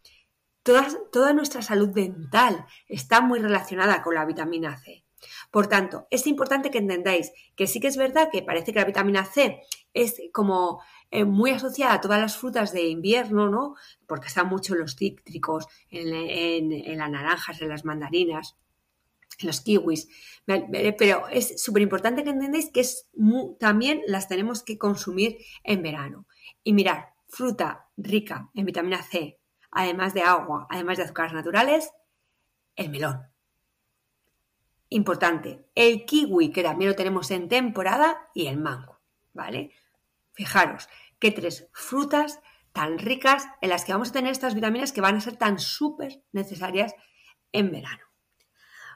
toda 0.64 1.34
nuestra 1.34 1.62
salud 1.62 1.90
dental 1.90 2.66
está 2.88 3.22
muy 3.22 3.38
relacionada 3.38 4.02
con 4.02 4.16
la 4.16 4.26
vitamina 4.26 4.76
C. 4.76 5.06
Por 5.52 5.68
tanto, 5.68 6.08
es 6.10 6.26
importante 6.26 6.72
que 6.72 6.80
entendáis 6.80 7.32
que 7.56 7.68
sí 7.68 7.80
que 7.80 7.88
es 7.88 7.98
verdad 7.98 8.30
que 8.32 8.42
parece 8.42 8.74
que 8.74 8.80
la 8.80 8.86
vitamina 8.86 9.26
C 9.26 9.62
es 9.94 10.20
como 10.34 10.82
eh, 11.12 11.26
muy 11.26 11.52
asociada 11.52 11.93
a 11.93 12.02
todas 12.02 12.22
las 12.22 12.38
frutas 12.38 12.72
de 12.72 12.88
invierno, 12.88 13.50
¿no? 13.50 13.76
Porque 14.06 14.28
están 14.28 14.48
mucho 14.48 14.76
los 14.76 14.95
cítricos, 14.95 15.67
en, 15.89 16.98
las 16.98 17.10
naranjas, 17.10 17.62
en 17.62 17.69
las 17.69 17.84
mandarinas, 17.84 18.56
en 19.39 19.48
los 19.48 19.62
kiwis. 19.62 20.08
Pero 20.45 21.28
es 21.30 21.62
súper 21.62 21.82
importante 21.82 22.24
que 22.24 22.30
entendáis 22.30 22.69
que 22.69 22.82
es 22.82 23.10
también 23.60 24.02
las 24.06 24.28
tenemos 24.28 24.62
que 24.62 24.78
consumir 24.78 25.38
en 25.63 25.82
verano. 25.82 26.28
Y 26.63 26.74
mirar, 26.74 27.13
fruta 27.28 27.88
rica 27.98 28.50
en 28.54 28.65
vitamina 28.65 29.02
C, 29.02 29.39
además 29.72 30.13
de 30.13 30.22
agua, 30.22 30.67
además 30.69 30.98
de 30.98 31.04
azúcares 31.04 31.34
naturales, 31.34 31.91
el 32.76 32.89
melón. 32.89 33.22
Importante, 34.89 35.65
el 35.76 36.06
kiwi, 36.06 36.52
que 36.52 36.63
también 36.63 36.89
lo 36.89 36.95
tenemos 36.95 37.30
en 37.32 37.48
temporada, 37.48 38.30
y 38.34 38.48
el 38.48 38.58
mango, 38.58 39.00
¿vale? 39.34 39.72
Fijaros, 40.39 40.88
qué 41.19 41.32
tres 41.32 41.67
frutas 41.73 42.39
tan 42.71 42.97
ricas 42.97 43.49
en 43.60 43.71
las 43.71 43.84
que 43.84 43.91
vamos 43.91 44.08
a 44.08 44.13
tener 44.13 44.32
estas 44.32 44.56
vitaminas 44.56 44.93
que 44.93 45.02
van 45.02 45.17
a 45.17 45.19
ser 45.19 45.36
tan 45.36 45.60
súper 45.60 46.23
necesarias 46.32 46.95
en 47.52 47.69
verano. 47.71 48.06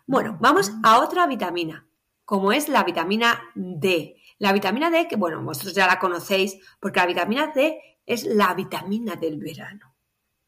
Bueno, 0.07 0.37
vamos 0.39 0.71
a 0.83 1.01
otra 1.01 1.27
vitamina, 1.27 1.85
como 2.23 2.53
es 2.53 2.69
la 2.69 2.85
vitamina 2.85 3.41
D. 3.55 4.15
La 4.37 4.53
vitamina 4.53 4.89
D, 4.89 5.09
que 5.09 5.17
bueno, 5.17 5.43
vosotros 5.43 5.75
ya 5.75 5.85
la 5.85 5.99
conocéis, 5.99 6.59
porque 6.79 7.01
la 7.01 7.07
vitamina 7.07 7.51
D 7.53 7.77
es 8.05 8.23
la 8.23 8.53
vitamina 8.53 9.17
del 9.17 9.37
verano. 9.37 9.97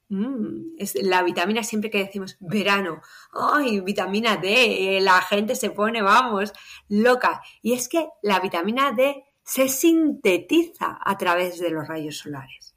Mm, 0.08 0.76
es 0.78 0.96
la 1.04 1.24
vitamina 1.24 1.62
siempre 1.62 1.90
que 1.90 2.06
decimos 2.06 2.38
verano, 2.40 3.02
ay, 3.34 3.82
vitamina 3.82 4.38
D, 4.38 5.00
la 5.02 5.20
gente 5.20 5.56
se 5.56 5.72
pone, 5.72 6.02
vamos, 6.02 6.54
loca. 6.88 7.42
Y 7.62 7.74
es 7.74 7.90
que 7.90 8.08
la 8.22 8.40
vitamina 8.40 8.94
D 8.94 9.26
se 9.46 9.70
sintetiza 9.70 10.98
a 11.00 11.18
través 11.18 11.60
de 11.60 11.70
los 11.70 11.88
rayos 11.88 12.18
solares. 12.18 12.76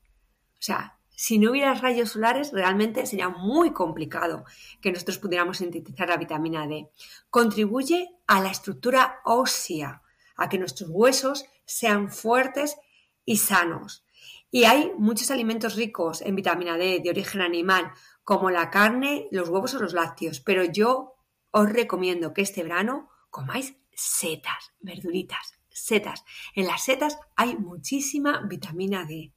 O 0.53 0.61
sea, 0.63 0.99
si 1.09 1.39
no 1.39 1.51
hubiera 1.51 1.75
rayos 1.75 2.11
solares, 2.11 2.53
realmente 2.53 3.07
sería 3.07 3.31
muy 3.31 3.73
complicado 3.73 4.45
que 4.81 4.93
nosotros 4.93 5.19
pudiéramos 5.19 5.59
sintetizar 5.59 6.09
la 6.09 6.19
vitamina 6.19 6.67
D. 6.67 6.91
Contribuye 7.31 8.09
a 8.27 8.41
la 8.41 8.51
estructura 8.51 9.21
ósea, 9.25 10.03
a 10.37 10.49
que 10.49 10.59
nuestros 10.59 10.91
huesos 10.93 11.47
sean 11.65 12.11
fuertes 12.11 12.77
y 13.25 13.39
sanos. 13.39 14.05
Y 14.51 14.65
hay 14.65 14.93
muchos 14.97 15.31
alimentos 15.31 15.75
ricos 15.75 16.23
en 16.23 16.37
vitamina 16.37 16.77
D 16.77 17.01
de 17.03 17.11
origen 17.11 17.41
animal, 17.41 17.91
como 18.23 18.51
la 18.51 18.71
carne, 18.71 19.27
los 19.33 19.49
huevos 19.49 19.75
o 19.75 19.81
los 19.81 19.95
lácteos, 19.95 20.41
pero 20.41 20.65
yo 20.65 21.17
os 21.51 21.69
recomiendo 21.73 22.33
que 22.35 22.43
este 22.43 22.63
verano 22.63 23.09
comáis 23.31 23.75
setas, 23.93 24.73
verduritas, 24.81 25.58
setas. 25.85 26.25
En 26.55 26.67
las 26.67 26.85
setas 26.85 27.19
hay 27.37 27.57
muchísima 27.57 28.43
vitamina 28.49 29.05
D. 29.05 29.33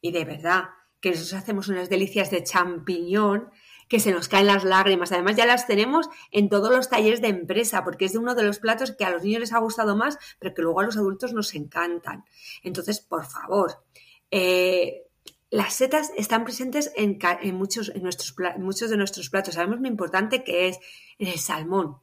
Y 0.00 0.12
de 0.12 0.24
verdad, 0.24 0.64
que 1.00 1.10
nosotros 1.10 1.34
hacemos 1.34 1.68
unas 1.68 1.88
delicias 1.88 2.30
de 2.30 2.44
champiñón 2.44 3.50
que 3.88 4.00
se 4.00 4.12
nos 4.12 4.28
caen 4.28 4.46
las 4.46 4.62
lágrimas. 4.62 5.10
Además, 5.10 5.36
ya 5.36 5.46
las 5.46 5.66
tenemos 5.66 6.08
en 6.30 6.48
todos 6.48 6.70
los 6.70 6.88
talleres 6.88 7.20
de 7.20 7.28
empresa, 7.28 7.82
porque 7.82 8.04
es 8.04 8.12
de 8.12 8.18
uno 8.18 8.34
de 8.34 8.44
los 8.44 8.60
platos 8.60 8.92
que 8.92 9.04
a 9.04 9.10
los 9.10 9.24
niños 9.24 9.40
les 9.40 9.52
ha 9.52 9.58
gustado 9.58 9.96
más, 9.96 10.16
pero 10.38 10.54
que 10.54 10.62
luego 10.62 10.80
a 10.80 10.84
los 10.84 10.96
adultos 10.96 11.32
nos 11.32 11.54
encantan. 11.54 12.24
Entonces, 12.62 13.00
por 13.00 13.26
favor, 13.26 13.84
eh, 14.30 15.06
las 15.50 15.74
setas 15.74 16.12
están 16.16 16.44
presentes 16.44 16.92
en, 16.94 17.18
muchos, 17.56 17.90
en 17.92 18.04
nuestros, 18.04 18.36
muchos 18.58 18.90
de 18.90 18.96
nuestros 18.96 19.28
platos. 19.28 19.54
Sabemos 19.54 19.80
lo 19.80 19.88
importante 19.88 20.44
que 20.44 20.68
es 20.68 20.78
en 21.18 21.26
el 21.26 21.38
salmón. 21.38 21.96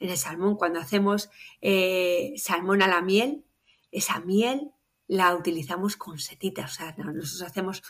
En 0.00 0.10
el 0.10 0.16
salmón, 0.16 0.56
cuando 0.56 0.80
hacemos 0.80 1.30
eh, 1.60 2.34
salmón 2.36 2.82
a 2.82 2.88
la 2.88 3.02
miel, 3.02 3.44
esa 3.92 4.20
miel 4.20 4.72
la 5.06 5.34
utilizamos 5.34 5.96
con 5.96 6.18
setitas. 6.18 6.72
O 6.72 6.74
sea, 6.74 6.94
nosotros 6.96 7.42
hacemos, 7.42 7.82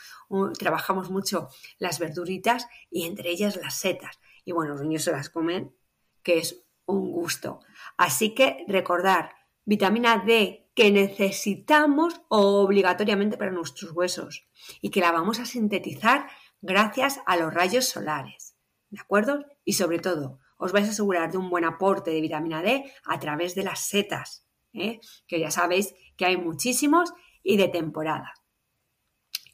trabajamos 0.59 1.11
mucho 1.11 1.49
las 1.79 1.99
verduritas 1.99 2.66
y 2.90 3.05
entre 3.05 3.31
ellas 3.31 3.57
las 3.57 3.75
setas. 3.75 4.18
Y 4.44 4.53
bueno, 4.53 4.73
los 4.73 4.83
niños 4.83 5.05
se 5.05 5.12
las 5.12 5.31
comen, 5.31 5.75
que 6.23 6.38
es 6.38 6.64
un 6.87 7.12
gusto. 7.12 7.61
Así 7.96 8.35
que 8.35 8.64
recordar, 8.68 9.35
vitamina 9.64 10.23
D 10.27 10.70
que 10.75 10.90
necesitamos 10.90 12.23
obligatoriamente 12.29 13.37
para 13.37 13.51
nuestros 13.51 13.92
huesos 13.92 14.49
y 14.81 14.90
que 14.90 15.01
la 15.01 15.12
vamos 15.12 15.40
a 15.40 15.44
sintetizar 15.44 16.27
gracias 16.62 17.20
a 17.27 17.37
los 17.37 17.53
rayos 17.53 17.85
solares. 17.85 18.57
¿De 18.88 18.99
acuerdo? 18.99 19.44
Y 19.64 19.75
sobre 19.75 19.99
todo, 19.99 20.40
os 20.61 20.73
vais 20.73 20.87
a 20.87 20.92
asegurar 20.92 21.33
de 21.33 21.38
un 21.38 21.51
buen 21.51 21.64
aporte 21.64 22.12
de 22.12 22.20
vitamina 22.20 22.62
D 22.62 22.85
a 23.05 23.18
través 23.18 23.57
de 23.57 23.64
las 23.64 23.81
setas. 23.81 24.46
¿eh? 24.73 25.01
que 25.27 25.40
ya 25.40 25.51
sabéis 25.51 25.94
que 26.16 26.27
hay 26.27 26.37
muchísimos 26.37 27.12
y 27.42 27.57
de 27.57 27.68
temporada. 27.68 28.35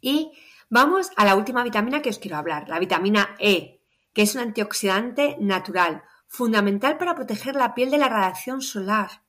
Y 0.01 0.33
vamos 0.69 1.11
a 1.17 1.25
la 1.25 1.37
última 1.37 1.65
vitamina 1.65 2.03
que 2.03 2.11
os 2.11 2.19
quiero 2.19 2.37
hablar, 2.37 2.69
la 2.69 2.79
vitamina 2.79 3.37
E, 3.39 3.83
que 4.13 4.23
es 4.23 4.35
un 4.35 4.41
antioxidante 4.41 5.37
natural, 5.41 6.03
fundamental 6.27 6.99
para 6.99 7.15
proteger 7.15 7.55
la 7.55 7.75
piel 7.75 7.91
de 7.91 7.99
la 7.99 8.09
radiación 8.09 8.61
solar. 8.61 9.23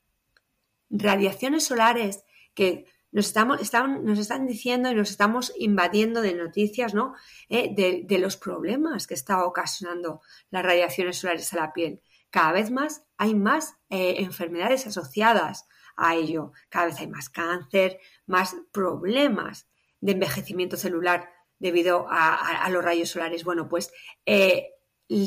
Radiaciones 0.90 1.66
solares 1.66 2.24
que 2.54 2.86
nos, 3.18 4.20
están 4.20 4.46
diciendo 4.46 4.92
y 4.92 4.96
nos 4.96 5.10
estamos 5.10 5.54
invadiendo 5.58 6.22
de 6.22 6.34
noticias 6.34 6.94
¿no? 6.94 7.16
Eh, 7.50 7.74
de, 8.08 8.20
los 8.20 8.38
problemas 8.38 9.08
que 9.08 9.14
está 9.14 9.44
ocasionando 9.44 10.22
las 10.50 10.64
radiaciones 10.64 11.18
solares 11.18 11.52
a 11.54 11.58
la 11.58 11.74
piel. 11.74 12.02
Cada 12.30 12.52
vez 12.52 12.72
más 12.72 13.06
hay 13.18 13.36
más 13.36 13.76
eh, 13.90 14.16
enfermedades 14.20 14.86
asociadas 14.88 15.68
a 15.96 16.16
ello. 16.16 16.52
Cada 16.70 16.88
vez 16.88 17.00
hay 17.00 17.08
más 17.08 17.30
cáncer, 17.30 18.00
más 18.26 18.56
problemas 18.72 19.68
de 20.00 20.12
envejecimiento 20.12 20.78
celular 20.78 21.30
debido 21.60 22.06
a, 22.10 22.70
los 22.70 22.84
rayos 22.84 23.10
solares. 23.10 23.44
Bueno, 23.44 23.68
pues 23.68 23.92
eh, 24.26 24.70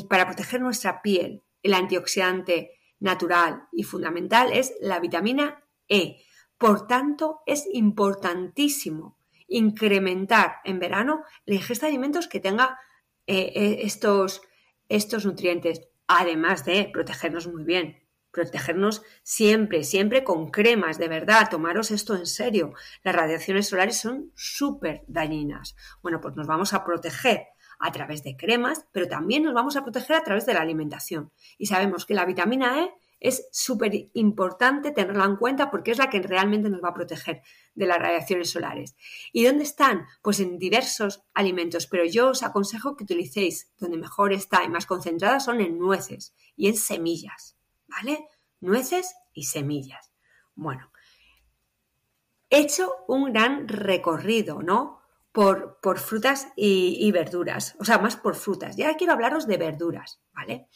para 0.09 0.25
proteger 0.25 0.61
nuestra 0.61 1.01
piel, 1.01 1.43
el 1.61 1.73
antioxidante 1.73 2.79
natural 2.99 3.67
y 3.71 3.83
fundamental 3.83 4.51
es 4.53 4.73
la 4.79 4.99
vitamina 4.99 5.63
E. 5.87 6.23
Por 6.61 6.85
tanto, 6.85 7.41
es 7.47 7.67
importantísimo 7.73 9.17
incrementar 9.47 10.57
en 10.63 10.77
verano 10.77 11.23
la 11.45 11.55
ingesta 11.55 11.87
de 11.87 11.93
alimentos 11.93 12.27
que 12.27 12.39
tenga 12.39 12.77
eh, 13.25 13.51
eh, 13.55 13.79
estos, 13.81 14.43
estos 14.87 15.25
nutrientes, 15.25 15.89
además 16.05 16.63
de 16.63 16.87
protegernos 16.93 17.47
muy 17.47 17.63
bien 17.63 17.97
protegernos 18.29 19.01
siempre, 19.23 19.83
siempre 19.83 20.23
con 20.23 20.51
cremas, 20.51 20.97
de 20.97 21.09
verdad, 21.09 21.49
tomaros 21.49 21.91
esto 21.91 22.15
en 22.15 22.25
serio. 22.25 22.73
Las 23.03 23.13
radiaciones 23.13 23.67
solares 23.67 23.97
son 23.97 24.31
súper 24.35 25.03
dañinas. 25.07 25.75
Bueno, 26.01 26.21
pues 26.21 26.35
nos 26.37 26.47
vamos 26.47 26.73
a 26.73 26.85
proteger 26.85 27.47
a 27.77 27.91
través 27.91 28.23
de 28.23 28.37
cremas, 28.37 28.85
pero 28.93 29.09
también 29.09 29.43
nos 29.43 29.53
vamos 29.53 29.75
a 29.75 29.83
proteger 29.83 30.15
a 30.15 30.23
través 30.23 30.45
de 30.45 30.53
la 30.53 30.61
alimentación. 30.61 31.33
Y 31.57 31.65
sabemos 31.65 32.05
que 32.05 32.13
la 32.13 32.23
vitamina 32.23 32.85
E 32.85 32.93
es 33.21 33.47
súper 33.51 34.09
importante 34.13 34.91
tenerla 34.91 35.23
en 35.23 35.37
cuenta 35.37 35.71
porque 35.71 35.91
es 35.91 35.97
la 35.97 36.09
que 36.09 36.21
realmente 36.21 36.69
nos 36.69 36.83
va 36.83 36.89
a 36.89 36.93
proteger 36.93 37.43
de 37.73 37.85
las 37.85 37.99
radiaciones 37.99 38.49
solares. 38.49 38.97
¿Y 39.31 39.45
dónde 39.45 39.63
están? 39.63 40.05
Pues 40.21 40.41
en 40.41 40.57
diversos 40.57 41.23
alimentos, 41.33 41.87
pero 41.87 42.03
yo 42.03 42.31
os 42.31 42.43
aconsejo 42.43 42.97
que 42.97 43.05
utilicéis 43.05 43.71
donde 43.77 43.97
mejor 43.97 44.33
está 44.33 44.63
y 44.65 44.69
más 44.69 44.85
concentrada 44.85 45.39
son 45.39 45.61
en 45.61 45.79
nueces 45.79 46.35
y 46.57 46.67
en 46.67 46.75
semillas. 46.75 47.55
¿vale? 47.91 48.27
Nueces 48.59 49.15
y 49.33 49.43
semillas. 49.43 50.11
Bueno, 50.55 50.91
he 52.49 52.59
hecho 52.61 52.91
un 53.07 53.31
gran 53.31 53.67
recorrido, 53.67 54.61
¿no? 54.61 54.99
Por, 55.31 55.79
por 55.81 55.97
frutas 55.99 56.49
y, 56.57 56.97
y, 56.99 57.11
verduras, 57.13 57.77
o 57.79 57.85
sea, 57.85 57.99
más 57.99 58.17
por 58.17 58.35
frutas. 58.35 58.75
Ya 58.75 58.97
quiero 58.97 59.13
hablaros 59.13 59.47
de 59.47 59.55
verduras, 59.55 60.21
¿vale? 60.33 60.67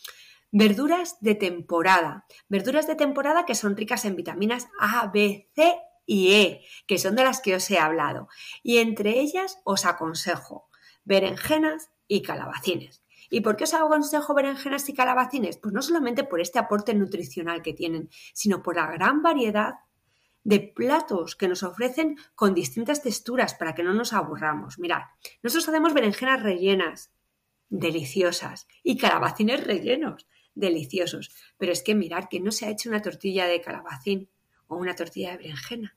Verduras 0.57 1.17
de 1.19 1.35
temporada. 1.35 2.25
Verduras 2.47 2.87
de 2.87 2.95
temporada 2.95 3.45
que 3.45 3.55
son 3.55 3.75
ricas 3.75 4.05
en 4.05 4.15
vitaminas 4.15 4.69
A, 4.79 5.07
B, 5.07 5.49
C 5.53 5.75
y 6.05 6.31
E, 6.31 6.61
que 6.87 6.97
son 6.97 7.17
de 7.17 7.25
las 7.25 7.41
que 7.41 7.55
os 7.55 7.69
he 7.69 7.77
hablado. 7.77 8.29
Y 8.63 8.77
entre 8.77 9.19
ellas 9.19 9.59
os 9.65 9.85
aconsejo 9.85 10.69
berenjenas 11.03 11.91
y 12.07 12.21
calabacines. 12.21 13.03
¿Y 13.29 13.41
por 13.41 13.57
qué 13.57 13.65
os 13.65 13.73
aconsejo 13.73 14.33
berenjenas 14.33 14.87
y 14.87 14.93
calabacines? 14.93 15.57
Pues 15.57 15.73
no 15.73 15.81
solamente 15.81 16.23
por 16.23 16.39
este 16.39 16.57
aporte 16.57 16.93
nutricional 16.93 17.61
que 17.61 17.73
tienen, 17.73 18.09
sino 18.33 18.63
por 18.63 18.77
la 18.77 18.89
gran 18.89 19.21
variedad 19.21 19.73
de 20.45 20.61
platos 20.61 21.35
que 21.35 21.49
nos 21.49 21.63
ofrecen 21.63 22.15
con 22.33 22.53
distintas 22.53 23.03
texturas 23.03 23.55
para 23.55 23.75
que 23.75 23.83
no 23.83 23.93
nos 23.93 24.13
aburramos. 24.13 24.79
Mirad, 24.79 25.01
nosotros 25.43 25.67
hacemos 25.67 25.93
berenjenas 25.93 26.41
rellenas, 26.41 27.11
deliciosas, 27.67 28.69
y 28.83 28.97
calabacines 28.97 29.61
rellenos, 29.61 30.25
deliciosos. 30.55 31.31
Pero 31.57 31.71
es 31.71 31.83
que 31.83 31.95
mirad 31.95 32.25
que 32.29 32.39
no 32.39 32.51
se 32.51 32.65
ha 32.65 32.69
hecho 32.69 32.89
una 32.89 33.01
tortilla 33.01 33.45
de 33.45 33.61
calabacín 33.61 34.29
o 34.67 34.77
una 34.77 34.95
tortilla 34.95 35.31
de 35.31 35.37
berenjena. 35.37 35.95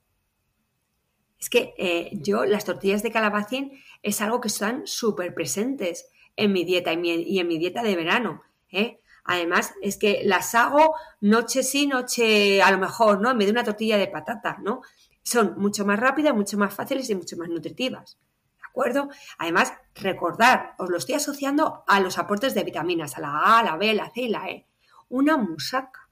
Es 1.38 1.48
que 1.48 1.74
eh, 1.78 2.10
yo 2.12 2.44
las 2.44 2.64
tortillas 2.64 3.02
de 3.02 3.12
calabacín 3.12 3.80
es 4.02 4.20
algo 4.20 4.40
que 4.40 4.48
están 4.48 4.86
súper 4.86 5.34
presentes 5.34 6.08
en 6.36 6.52
mi 6.52 6.64
dieta 6.64 6.92
y, 6.92 7.38
en 7.38 7.48
mi 7.48 7.58
dieta 7.58 7.82
de 7.82 7.96
verano. 7.96 8.42
¿eh? 8.70 9.00
Además, 9.24 9.72
es 9.82 9.96
que 9.98 10.22
las 10.24 10.54
hago 10.54 10.94
noche 11.20 11.62
sí, 11.62 11.86
noche 11.86 12.60
a 12.62 12.70
lo 12.70 12.78
mejor, 12.78 13.20
¿no? 13.20 13.30
En 13.30 13.38
vez 13.38 13.46
de 13.46 13.52
una 13.52 13.64
tortilla 13.64 13.98
de 13.98 14.08
patata, 14.08 14.58
¿no? 14.62 14.82
Son 15.22 15.54
mucho 15.58 15.84
más 15.84 15.98
rápidas, 16.00 16.34
mucho 16.34 16.56
más 16.58 16.74
fáciles 16.74 17.08
y 17.10 17.14
mucho 17.14 17.36
más 17.36 17.48
nutritivas. 17.48 18.18
Además, 19.38 19.72
recordar, 19.94 20.74
os 20.78 20.90
lo 20.90 20.98
estoy 20.98 21.14
asociando 21.16 21.84
a 21.86 22.00
los 22.00 22.18
aportes 22.18 22.54
de 22.54 22.64
vitaminas, 22.64 23.16
a 23.16 23.20
la 23.20 23.58
A, 23.58 23.62
la 23.62 23.76
B, 23.76 23.94
la 23.94 24.10
C 24.10 24.22
y 24.22 24.28
la 24.28 24.48
E. 24.48 24.66
Una 25.08 25.36
musaca, 25.36 26.08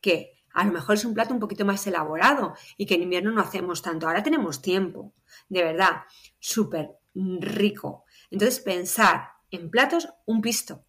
que 0.00 0.40
a 0.52 0.64
lo 0.64 0.72
mejor 0.72 0.96
es 0.96 1.04
un 1.04 1.14
plato 1.14 1.32
un 1.32 1.40
poquito 1.40 1.64
más 1.64 1.86
elaborado 1.86 2.54
y 2.76 2.86
que 2.86 2.94
en 2.94 3.02
invierno 3.02 3.30
no 3.30 3.40
hacemos 3.40 3.82
tanto. 3.82 4.06
Ahora 4.06 4.22
tenemos 4.22 4.62
tiempo, 4.62 5.14
de 5.48 5.62
verdad, 5.62 6.02
súper 6.38 6.98
rico. 7.14 8.04
Entonces, 8.30 8.60
pensar 8.60 9.30
en 9.50 9.70
platos, 9.70 10.08
un 10.26 10.40
pisto. 10.40 10.84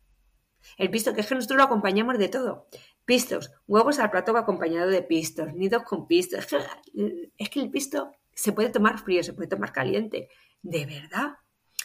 El 0.77 0.89
pisto, 0.89 1.13
que 1.13 1.21
es 1.21 1.27
que 1.27 1.35
nosotros 1.35 1.57
lo 1.57 1.63
acompañamos 1.63 2.17
de 2.17 2.29
todo. 2.29 2.67
Pistos, 3.05 3.51
huevos 3.67 3.99
al 3.99 4.11
plato 4.11 4.35
acompañado 4.37 4.89
de 4.89 5.01
pistos, 5.01 5.53
nidos 5.53 5.83
con 5.83 6.07
pistos. 6.07 6.47
Es 7.37 7.49
que, 7.49 7.61
el 7.61 7.71
pisto 7.71 8.11
Se 8.41 8.53
puede 8.53 8.69
tomar 8.69 8.97
frío, 8.97 9.23
se 9.23 9.33
puede 9.33 9.49
tomar 9.49 9.71
caliente. 9.71 10.27
¿De 10.63 10.87
verdad? 10.87 11.37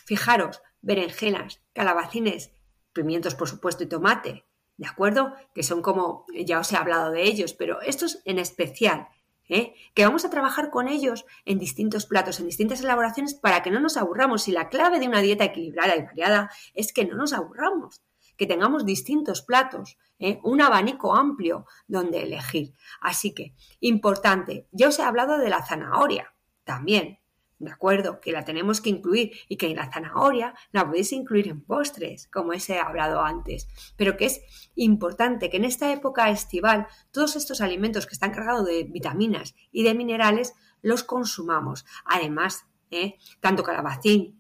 Fijaros, 0.07 0.63
berenjenas, 0.81 1.61
calabacines, 1.75 2.51
pimientos 2.95 3.35
por 3.35 3.47
supuesto 3.47 3.85
y 3.85 3.89
tomate, 3.89 4.47
¿de 4.79 4.87
acuerdo? 4.87 5.35
Que 5.55 5.63
son 5.63 5.83
como, 5.83 6.25
ya 6.35 6.59
os 6.59 6.73
he 6.73 6.77
hablado 6.77 7.11
de 7.11 7.25
ellos, 7.25 7.53
pero 7.53 7.83
estos 7.83 8.23
en 8.25 8.39
especial, 8.39 9.09
¿eh? 9.51 9.75
que 9.93 10.07
vamos 10.07 10.25
a 10.25 10.31
trabajar 10.31 10.71
con 10.71 10.89
ellos 10.89 11.27
en 11.45 11.59
distintos 11.59 12.07
platos, 12.07 12.41
en 12.41 12.47
distintas 12.47 12.81
elaboraciones 12.81 13.35
para 13.35 13.63
que 13.63 13.71
no 13.71 13.79
nos 13.79 13.99
aburramos. 13.99 14.49
Y 14.49 14.53
la 14.53 14.71
clave 14.71 14.99
de 14.99 15.09
una 15.09 15.21
dieta 15.21 15.45
equilibrada 15.45 15.95
y 15.95 16.05
variada 16.05 16.51
es 16.73 16.95
que 16.95 17.05
no 17.05 17.17
nos 17.17 17.35
aburramos, 17.35 18.03
que 18.39 18.47
tengamos 18.47 18.87
distintos 18.87 19.43
platos, 19.43 19.99
¿eh? 20.19 20.41
un 20.43 20.63
abanico 20.63 21.15
amplio 21.15 21.67
donde 21.87 22.23
elegir. 22.23 22.73
Así 23.03 23.35
que, 23.35 23.55
importante, 23.81 24.69
ya 24.73 24.89
os 24.89 24.99
he 24.99 25.03
hablado 25.03 25.37
de 25.37 25.51
la 25.51 25.63
zanahoria 25.63 26.33
también. 26.67 27.21
¿De 27.59 27.71
acuerdo? 27.71 28.21
Que 28.21 28.33
la 28.33 28.45
tenemos 28.45 28.83
que 28.83 28.91
incluir 28.91 29.33
y 29.49 29.57
que 29.57 29.67
en 29.67 29.77
la 29.77 29.91
zanahoria 29.91 30.55
la 30.73 30.85
podéis 30.85 31.13
incluir 31.13 31.49
en 31.49 31.63
postres, 31.63 32.29
como 32.29 32.53
he 32.53 32.79
hablado 32.79 33.23
antes. 33.23 33.67
Pero 33.97 34.19
que 34.19 34.27
es 34.27 34.43
importante 34.75 35.49
que 35.49 35.57
en 35.57 35.65
esta 35.65 35.91
época 35.91 36.29
estival 36.29 36.87
todos 37.13 37.35
estos 37.35 37.63
alimentos 37.63 38.07
que 38.07 38.13
están 38.13 38.33
cargados 38.33 38.67
de 38.67 38.85
vitaminas 38.85 39.55
y 39.73 39.85
de 39.85 39.95
minerales 39.95 40.53
los 40.83 41.03
consumamos. 41.03 41.87
Además, 42.05 42.67
¿eh? 42.91 43.17
tanto 43.41 43.63
calabacín 43.63 44.39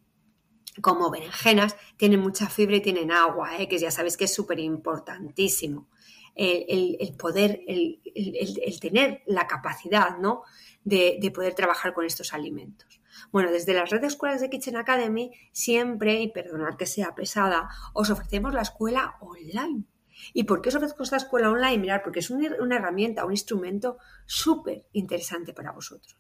como 0.82 1.10
berenjenas 1.10 1.74
tienen 1.96 2.20
mucha 2.20 2.50
fibra 2.50 2.76
y 2.76 2.82
tienen 2.82 3.10
agua, 3.10 3.56
¿eh? 3.58 3.66
que 3.66 3.78
ya 3.78 3.90
sabéis 3.90 4.18
que 4.18 4.24
es 4.24 4.34
súper 4.34 4.58
importantísimo. 4.60 5.88
El, 6.34 7.16
poder, 7.18 7.62
el, 7.66 8.78
tener 8.78 9.22
la 9.24 9.46
capacidad 9.46 10.18
¿no? 10.18 10.42
De, 10.86 11.18
de 11.20 11.30
poder 11.32 11.52
trabajar 11.54 11.92
con 11.92 12.06
estos 12.06 12.32
alimentos. 12.32 13.00
Bueno, 13.32 13.50
desde 13.50 13.74
las 13.74 13.90
redes 13.90 14.12
escuelas 14.12 14.40
de 14.40 14.48
Kitchen 14.48 14.76
Academy 14.76 15.32
siempre, 15.52 16.20
y 16.20 16.30
perdonad 16.30 16.76
que 16.76 16.86
sea 16.86 17.14
pesada, 17.14 17.68
os 17.92 18.08
ofrecemos 18.08 18.54
la 18.54 18.62
escuela 18.62 19.16
online. 19.20 19.84
¿Y 20.32 20.44
por 20.44 20.62
qué 20.62 20.70
os 20.70 20.76
ofrezco 20.76 21.02
esta 21.02 21.16
escuela 21.16 21.50
online? 21.50 21.78
Mirad, 21.78 22.02
porque 22.02 22.20
es 22.20 22.30
una 22.30 22.76
herramienta, 22.76 23.24
un 23.24 23.32
instrumento 23.32 23.98
súper 24.26 24.86
interesante 24.92 25.52
para 25.52 25.72
vosotros. 25.72 26.16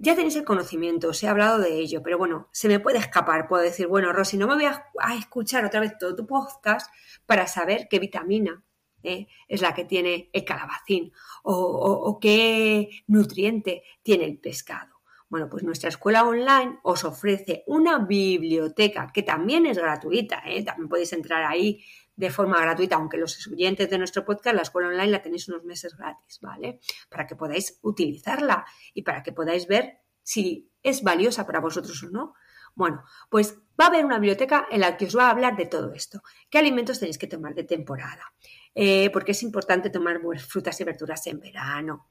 Ya 0.00 0.14
tenéis 0.14 0.36
el 0.36 0.44
conocimiento, 0.44 1.08
os 1.08 1.22
he 1.22 1.28
hablado 1.28 1.58
de 1.58 1.78
ello, 1.78 2.02
pero 2.02 2.18
bueno, 2.18 2.48
se 2.52 2.68
me 2.68 2.78
puede 2.78 2.98
escapar. 2.98 3.48
Puedo 3.48 3.62
decir, 3.62 3.86
bueno, 3.86 4.12
Rosy, 4.12 4.36
no 4.36 4.46
me 4.46 4.54
voy 4.54 4.64
a, 4.64 4.84
escuchar 5.18 5.64
otra 5.64 5.80
vez 5.80 5.96
todo 5.98 6.14
tu 6.14 6.26
podcast 6.26 6.92
para 7.26 7.46
saber 7.46 7.88
qué 7.88 7.98
vitamina 7.98 8.62
eh, 9.02 9.26
es 9.46 9.60
la 9.60 9.74
que 9.74 9.84
tiene 9.84 10.30
el 10.32 10.44
calabacín 10.44 11.12
o 11.42 12.18
qué 12.20 12.90
nutriente 13.06 13.82
tiene 14.02 14.24
el 14.24 14.38
pescado. 14.38 14.98
Bueno, 15.28 15.48
pues 15.50 15.62
nuestra 15.62 15.90
escuela 15.90 16.24
online 16.24 16.78
os 16.82 17.04
ofrece 17.04 17.62
una 17.66 17.98
biblioteca 17.98 19.10
que 19.12 19.22
también 19.22 19.66
es 19.66 19.76
gratuita, 19.76 20.42
¿eh? 20.46 20.64
también 20.64 20.88
podéis 20.88 21.12
entrar 21.12 21.44
ahí 21.44 21.84
de 22.16 22.30
forma 22.30 22.60
gratuita, 22.60 22.96
aunque 22.96 23.18
los 23.18 23.46
oyentes 23.46 23.90
de 23.90 23.98
nuestro 23.98 24.24
podcast, 24.24 24.56
la 24.56 24.62
escuela 24.62 24.88
online 24.88 25.10
la 25.10 25.22
tenéis 25.22 25.48
unos 25.48 25.64
meses 25.64 25.96
gratis, 25.96 26.40
¿vale? 26.40 26.80
Para 27.10 27.26
que 27.26 27.36
podáis 27.36 27.78
utilizarla 27.82 28.64
y 28.94 29.02
para 29.02 29.22
que 29.22 29.32
podáis 29.32 29.66
ver 29.66 30.00
si 30.22 30.72
es 30.82 31.02
valiosa 31.02 31.46
para 31.46 31.60
vosotros 31.60 32.02
o 32.02 32.10
no. 32.10 32.34
Bueno, 32.74 33.04
pues 33.28 33.58
va 33.78 33.84
a 33.84 33.88
haber 33.88 34.06
una 34.06 34.18
biblioteca 34.18 34.66
en 34.70 34.80
la 34.80 34.96
que 34.96 35.06
os 35.06 35.16
va 35.16 35.26
a 35.26 35.30
hablar 35.30 35.56
de 35.56 35.66
todo 35.66 35.92
esto. 35.92 36.22
¿Qué 36.48 36.58
alimentos 36.58 37.00
tenéis 37.00 37.18
que 37.18 37.26
tomar 37.26 37.54
de 37.54 37.64
temporada? 37.64 38.32
Eh, 38.80 39.10
porque 39.10 39.32
es 39.32 39.42
importante 39.42 39.90
tomar 39.90 40.20
frutas 40.38 40.80
y 40.80 40.84
verduras 40.84 41.26
en 41.26 41.40
verano. 41.40 42.06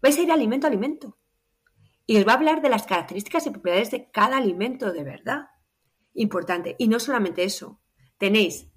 Vais 0.00 0.16
a 0.16 0.22
ir 0.22 0.30
alimento 0.30 0.68
a 0.68 0.70
alimento 0.70 1.18
y 2.06 2.18
os 2.18 2.24
va 2.24 2.34
a 2.34 2.36
hablar 2.36 2.62
de 2.62 2.68
las 2.68 2.86
características 2.86 3.48
y 3.48 3.50
propiedades 3.50 3.90
de 3.90 4.08
cada 4.12 4.36
alimento 4.36 4.92
de 4.92 5.02
verdad. 5.02 5.48
Importante. 6.14 6.76
Y 6.78 6.86
no 6.86 7.00
solamente 7.00 7.42
eso, 7.42 7.80
tenéis 8.16 8.68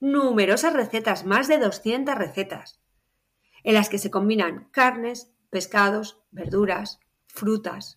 numerosas 0.00 0.72
recetas, 0.72 1.24
más 1.24 1.46
de 1.46 1.58
200 1.58 2.16
recetas, 2.16 2.80
en 3.62 3.74
las 3.74 3.88
que 3.88 3.98
se 3.98 4.10
combinan 4.10 4.68
carnes, 4.72 5.32
pescados, 5.48 6.24
verduras, 6.32 6.98
frutas, 7.28 7.96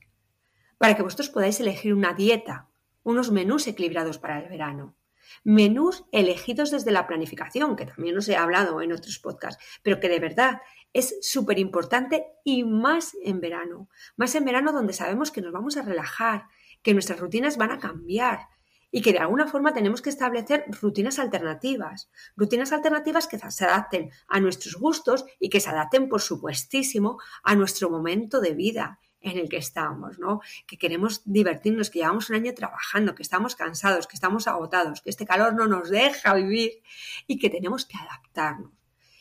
para 0.78 0.96
que 0.96 1.02
vosotros 1.02 1.30
podáis 1.30 1.60
elegir 1.60 1.96
una 1.96 2.14
dieta, 2.14 2.70
unos 3.02 3.32
menús 3.32 3.66
equilibrados 3.66 4.20
para 4.20 4.40
el 4.40 4.50
verano. 4.50 4.99
Menús 5.44 6.06
elegidos 6.12 6.72
desde 6.72 6.92
la 6.92 7.08
planificación, 7.08 7.76
que 7.76 7.86
también 7.86 8.18
os 8.18 8.28
he 8.30 8.36
hablado 8.36 8.82
en 8.82 8.92
otros 8.92 9.20
podcasts, 9.20 9.64
pero 9.84 10.00
que 10.00 10.10
de 10.10 10.20
verdad 10.20 10.62
es 10.94 11.18
súper 11.22 11.60
importante 11.60 12.26
y 12.44 12.64
más 12.64 13.16
en 13.24 13.42
verano. 13.42 13.90
Más 14.18 14.36
en 14.36 14.46
verano 14.46 14.72
donde 14.72 14.94
sabemos 14.94 15.32
que 15.32 15.42
nos 15.42 15.52
vamos 15.52 15.78
a 15.78 15.84
relajar, 15.84 16.46
que 16.82 16.94
nuestras 16.94 17.20
rutinas 17.20 17.58
van 17.58 17.72
a 17.72 17.80
cambiar 17.80 18.48
y 18.92 19.02
que 19.02 19.14
de 19.14 19.20
alguna 19.20 19.48
forma 19.48 19.74
tenemos 19.74 20.02
que 20.02 20.10
establecer 20.10 20.66
rutinas 20.82 21.20
alternativas. 21.20 22.10
Rutinas 22.36 22.72
alternativas 22.72 23.28
que 23.28 23.38
se 23.38 23.66
adapten 23.66 24.12
a 24.28 24.40
nuestros 24.40 24.76
gustos 24.76 25.26
y 25.40 25.50
que 25.50 25.60
se 25.60 25.70
adapten, 25.70 26.10
por 26.10 26.22
supuestísimo, 26.22 27.20
a 27.44 27.56
nuestro 27.56 27.90
momento 27.90 28.42
de 28.42 28.54
vida 28.54 29.00
en 29.22 29.38
el 29.38 29.50
que 29.50 29.58
estamos, 29.58 30.20
¿no? 30.20 30.42
Que 30.66 30.78
queremos 30.78 31.22
divertirnos, 31.26 31.90
que 31.90 32.00
llevamos 32.00 32.30
un 32.30 32.38
año 32.38 32.54
trabajando, 32.54 33.16
que 33.16 33.24
estamos 33.24 33.56
cansados, 33.56 34.08
que 34.08 34.16
estamos 34.16 34.48
agotados, 34.48 35.02
que 35.02 35.10
este 35.10 35.26
calor 35.26 35.54
no 35.54 35.68
nos 35.68 35.90
deja 35.90 36.34
vivir 36.34 36.82
y 37.28 37.38
que 37.38 37.50
tenemos 37.50 37.86
que 37.86 37.98
adaptarnos 37.98 38.72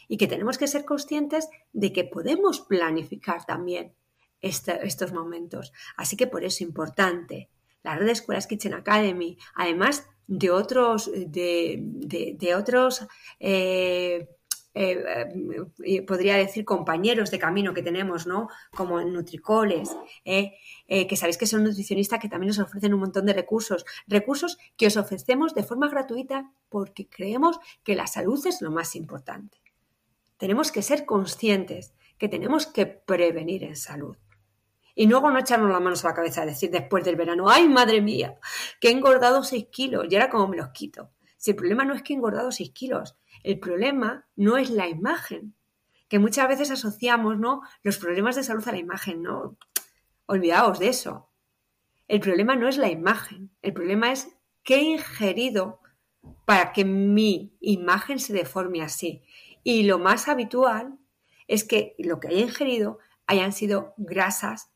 y 0.09 0.17
que 0.17 0.27
tenemos 0.27 0.57
que 0.59 0.67
ser 0.67 0.85
conscientes 0.85 1.49
de 1.73 1.93
que 1.93 2.05
podemos 2.05 2.61
planificar 2.61 3.45
también 3.45 3.95
estos 4.41 5.13
momentos. 5.13 5.73
Así 5.97 6.17
que 6.17 6.27
por 6.27 6.45
eso 6.45 6.57
es 6.57 6.61
importante 6.63 7.51
la 7.83 7.97
red 7.97 8.07
de 8.07 8.13
escuelas 8.13 8.47
Kitchen 8.47 8.75
Academy, 8.75 9.39
además 9.55 10.09
de 10.27 10.51
otros, 10.51 11.11
de, 11.13 12.55
otros 12.57 13.07
eh, 13.41 14.29
eh, 14.79 15.27
eh, 15.85 16.03
podría 16.03 16.37
decir 16.37 16.65
compañeros 16.65 17.31
de 17.31 17.39
camino 17.39 17.75
que 17.75 17.83
tenemos, 17.83 18.27
¿no? 18.27 18.49
Como 18.77 19.01
Nutricoles, 19.03 19.97
que 20.25 21.17
sabéis 21.17 21.39
que 21.39 21.47
son 21.47 21.65
nutricionistas 21.65 22.21
que 22.21 22.29
también 22.29 22.49
nos 22.49 22.59
ofrecen 22.59 22.95
un 22.95 23.01
montón 23.01 23.27
de 23.27 23.33
recursos, 23.33 23.85
recursos 24.07 24.59
que 24.77 24.87
os 24.87 24.97
ofrecemos 24.97 25.55
de 25.55 25.63
forma 25.63 25.89
gratuita 25.89 26.53
porque 26.69 27.09
creemos 27.09 27.59
que 27.83 27.95
la 27.95 28.07
salud 28.07 28.45
es 28.47 28.61
lo 28.63 28.71
más 28.71 28.95
importante 28.97 29.59
tenemos 30.39 30.73
que 30.73 30.83
ser 30.83 31.05
conscientes 31.05 31.93
que 32.17 32.29
tenemos 32.29 32.67
que 32.67 32.87
prevenir 32.87 33.65
en 33.65 33.77
salud. 33.77 34.17
Y 34.95 35.07
luego 35.07 35.31
no 35.31 35.39
echarnos 35.39 35.71
las 35.71 35.81
manos 35.81 36.05
a 36.05 36.09
la 36.09 36.15
cabeza 36.15 36.47
decir 36.47 36.71
después 36.71 37.05
del 37.05 37.17
verano, 37.17 37.49
ay 37.49 37.69
madre 37.69 38.01
mía, 38.01 38.39
que 38.81 38.89
he 38.89 38.93
engordado 38.93 39.45
6 39.45 39.67
kilos 39.71 40.07
y 40.09 40.15
ahora 40.15 40.31
cómo 40.31 40.49
me 40.49 40.57
los 40.57 40.71
quito. 40.71 41.11
Si 41.37 41.53
el 41.53 41.57
problema 41.57 41.85
no 41.85 41.95
es 41.95 42.03
que 42.03 42.13
he 42.13 42.17
engordado 42.17 42.51
6 42.51 42.71
kilos, 42.71 43.17
el 43.43 43.59
problema 43.59 44.27
no 44.37 44.57
es 44.57 44.71
la 44.71 44.89
imagen, 44.89 45.55
que 46.09 46.19
muchas 46.19 46.49
veces 46.49 46.71
asociamos 46.71 47.39
¿no? 47.39 47.63
los 47.83 47.99
problemas 47.99 48.37
de 48.37 48.45
salud 48.45 48.67
a 48.67 48.73
la 48.73 48.79
imagen, 48.79 49.23
¿no? 49.23 49.57
Olvidaos 50.27 50.79
de 50.79 50.89
eso. 50.89 51.31
El 52.09 52.21
problema 52.21 52.57
no 52.57 52.69
es 52.69 52.79
la 52.79 52.91
imagen, 52.91 53.51
el 53.61 53.75
problema 53.75 54.13
es 54.13 54.29
qué 54.65 54.77
he 54.77 54.83
ingerido 54.83 55.81
para 56.45 56.73
que 56.73 56.85
mi 56.85 57.55
imagen 57.61 58.19
se 58.19 58.33
deforme 58.33 58.83
así. 58.83 59.23
Y 59.63 59.83
lo 59.83 59.99
más 59.99 60.29
habitual 60.29 60.99
es 61.47 61.65
que 61.65 61.95
lo 61.99 62.21
que 62.21 62.29
haya 62.29 62.41
ingerido 62.41 62.99
hayan 63.27 63.53
sido 63.53 63.95
grasas 63.99 64.71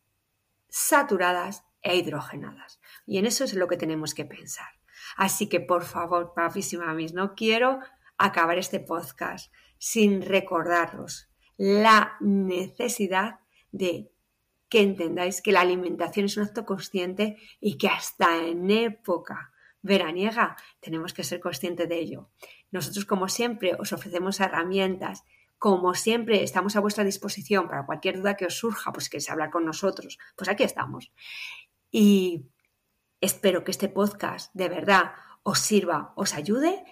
saturadas 0.68 1.64
e 1.82 1.96
hidrogenadas. 1.96 2.80
Y 3.06 3.18
en 3.18 3.26
eso 3.26 3.44
es 3.44 3.54
lo 3.54 3.68
que 3.68 3.76
tenemos 3.76 4.14
que 4.14 4.24
pensar. 4.24 4.68
Así 5.16 5.48
que, 5.48 5.60
por 5.60 5.84
favor, 5.84 6.32
papis 6.34 6.72
y 6.72 6.78
mamis, 6.78 7.12
no 7.12 7.34
quiero 7.34 7.80
acabar 8.18 8.58
este 8.58 8.80
podcast 8.80 9.52
sin 9.78 10.22
recordaros 10.22 11.28
la 11.56 12.16
necesidad 12.20 13.40
de 13.70 14.10
que 14.68 14.80
entendáis 14.80 15.42
que 15.42 15.52
la 15.52 15.60
alimentación 15.60 16.26
es 16.26 16.36
un 16.36 16.44
acto 16.44 16.64
consciente 16.64 17.36
y 17.60 17.76
que 17.76 17.88
hasta 17.88 18.46
en 18.46 18.70
época 18.70 19.52
veraniega 19.82 20.56
tenemos 20.80 21.12
que 21.12 21.24
ser 21.24 21.40
conscientes 21.40 21.88
de 21.88 21.98
ello. 21.98 22.30
Nosotros, 22.70 23.04
como 23.04 23.28
siempre, 23.28 23.74
os 23.78 23.92
ofrecemos 23.92 24.40
herramientas. 24.40 25.24
Como 25.58 25.94
siempre, 25.94 26.42
estamos 26.42 26.74
a 26.74 26.80
vuestra 26.80 27.04
disposición 27.04 27.68
para 27.68 27.84
cualquier 27.84 28.16
duda 28.18 28.36
que 28.36 28.46
os 28.46 28.54
surja, 28.56 28.92
pues 28.92 29.08
queréis 29.08 29.30
hablar 29.30 29.50
con 29.50 29.64
nosotros, 29.64 30.18
pues 30.36 30.48
aquí 30.48 30.64
estamos. 30.64 31.12
Y 31.90 32.46
espero 33.20 33.62
que 33.62 33.70
este 33.72 33.88
podcast 33.88 34.52
de 34.54 34.68
verdad 34.68 35.12
os 35.42 35.58
sirva, 35.58 36.12
os 36.16 36.34
ayude. 36.34 36.84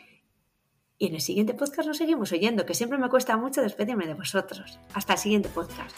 Y 1.01 1.07
en 1.07 1.15
el 1.15 1.23
siguiente 1.23 1.55
podcast 1.55 1.89
nos 1.89 1.97
seguimos 1.97 2.31
oyendo, 2.31 2.67
que 2.67 2.75
siempre 2.75 2.99
me 2.99 3.09
cuesta 3.09 3.39
mucho 3.39 3.63
despedirme 3.63 4.07
de 4.07 4.13
vosotros. 4.13 4.79
Hasta 4.93 5.15
el 5.15 5.19
siguiente 5.19 5.49
podcast. 5.49 5.97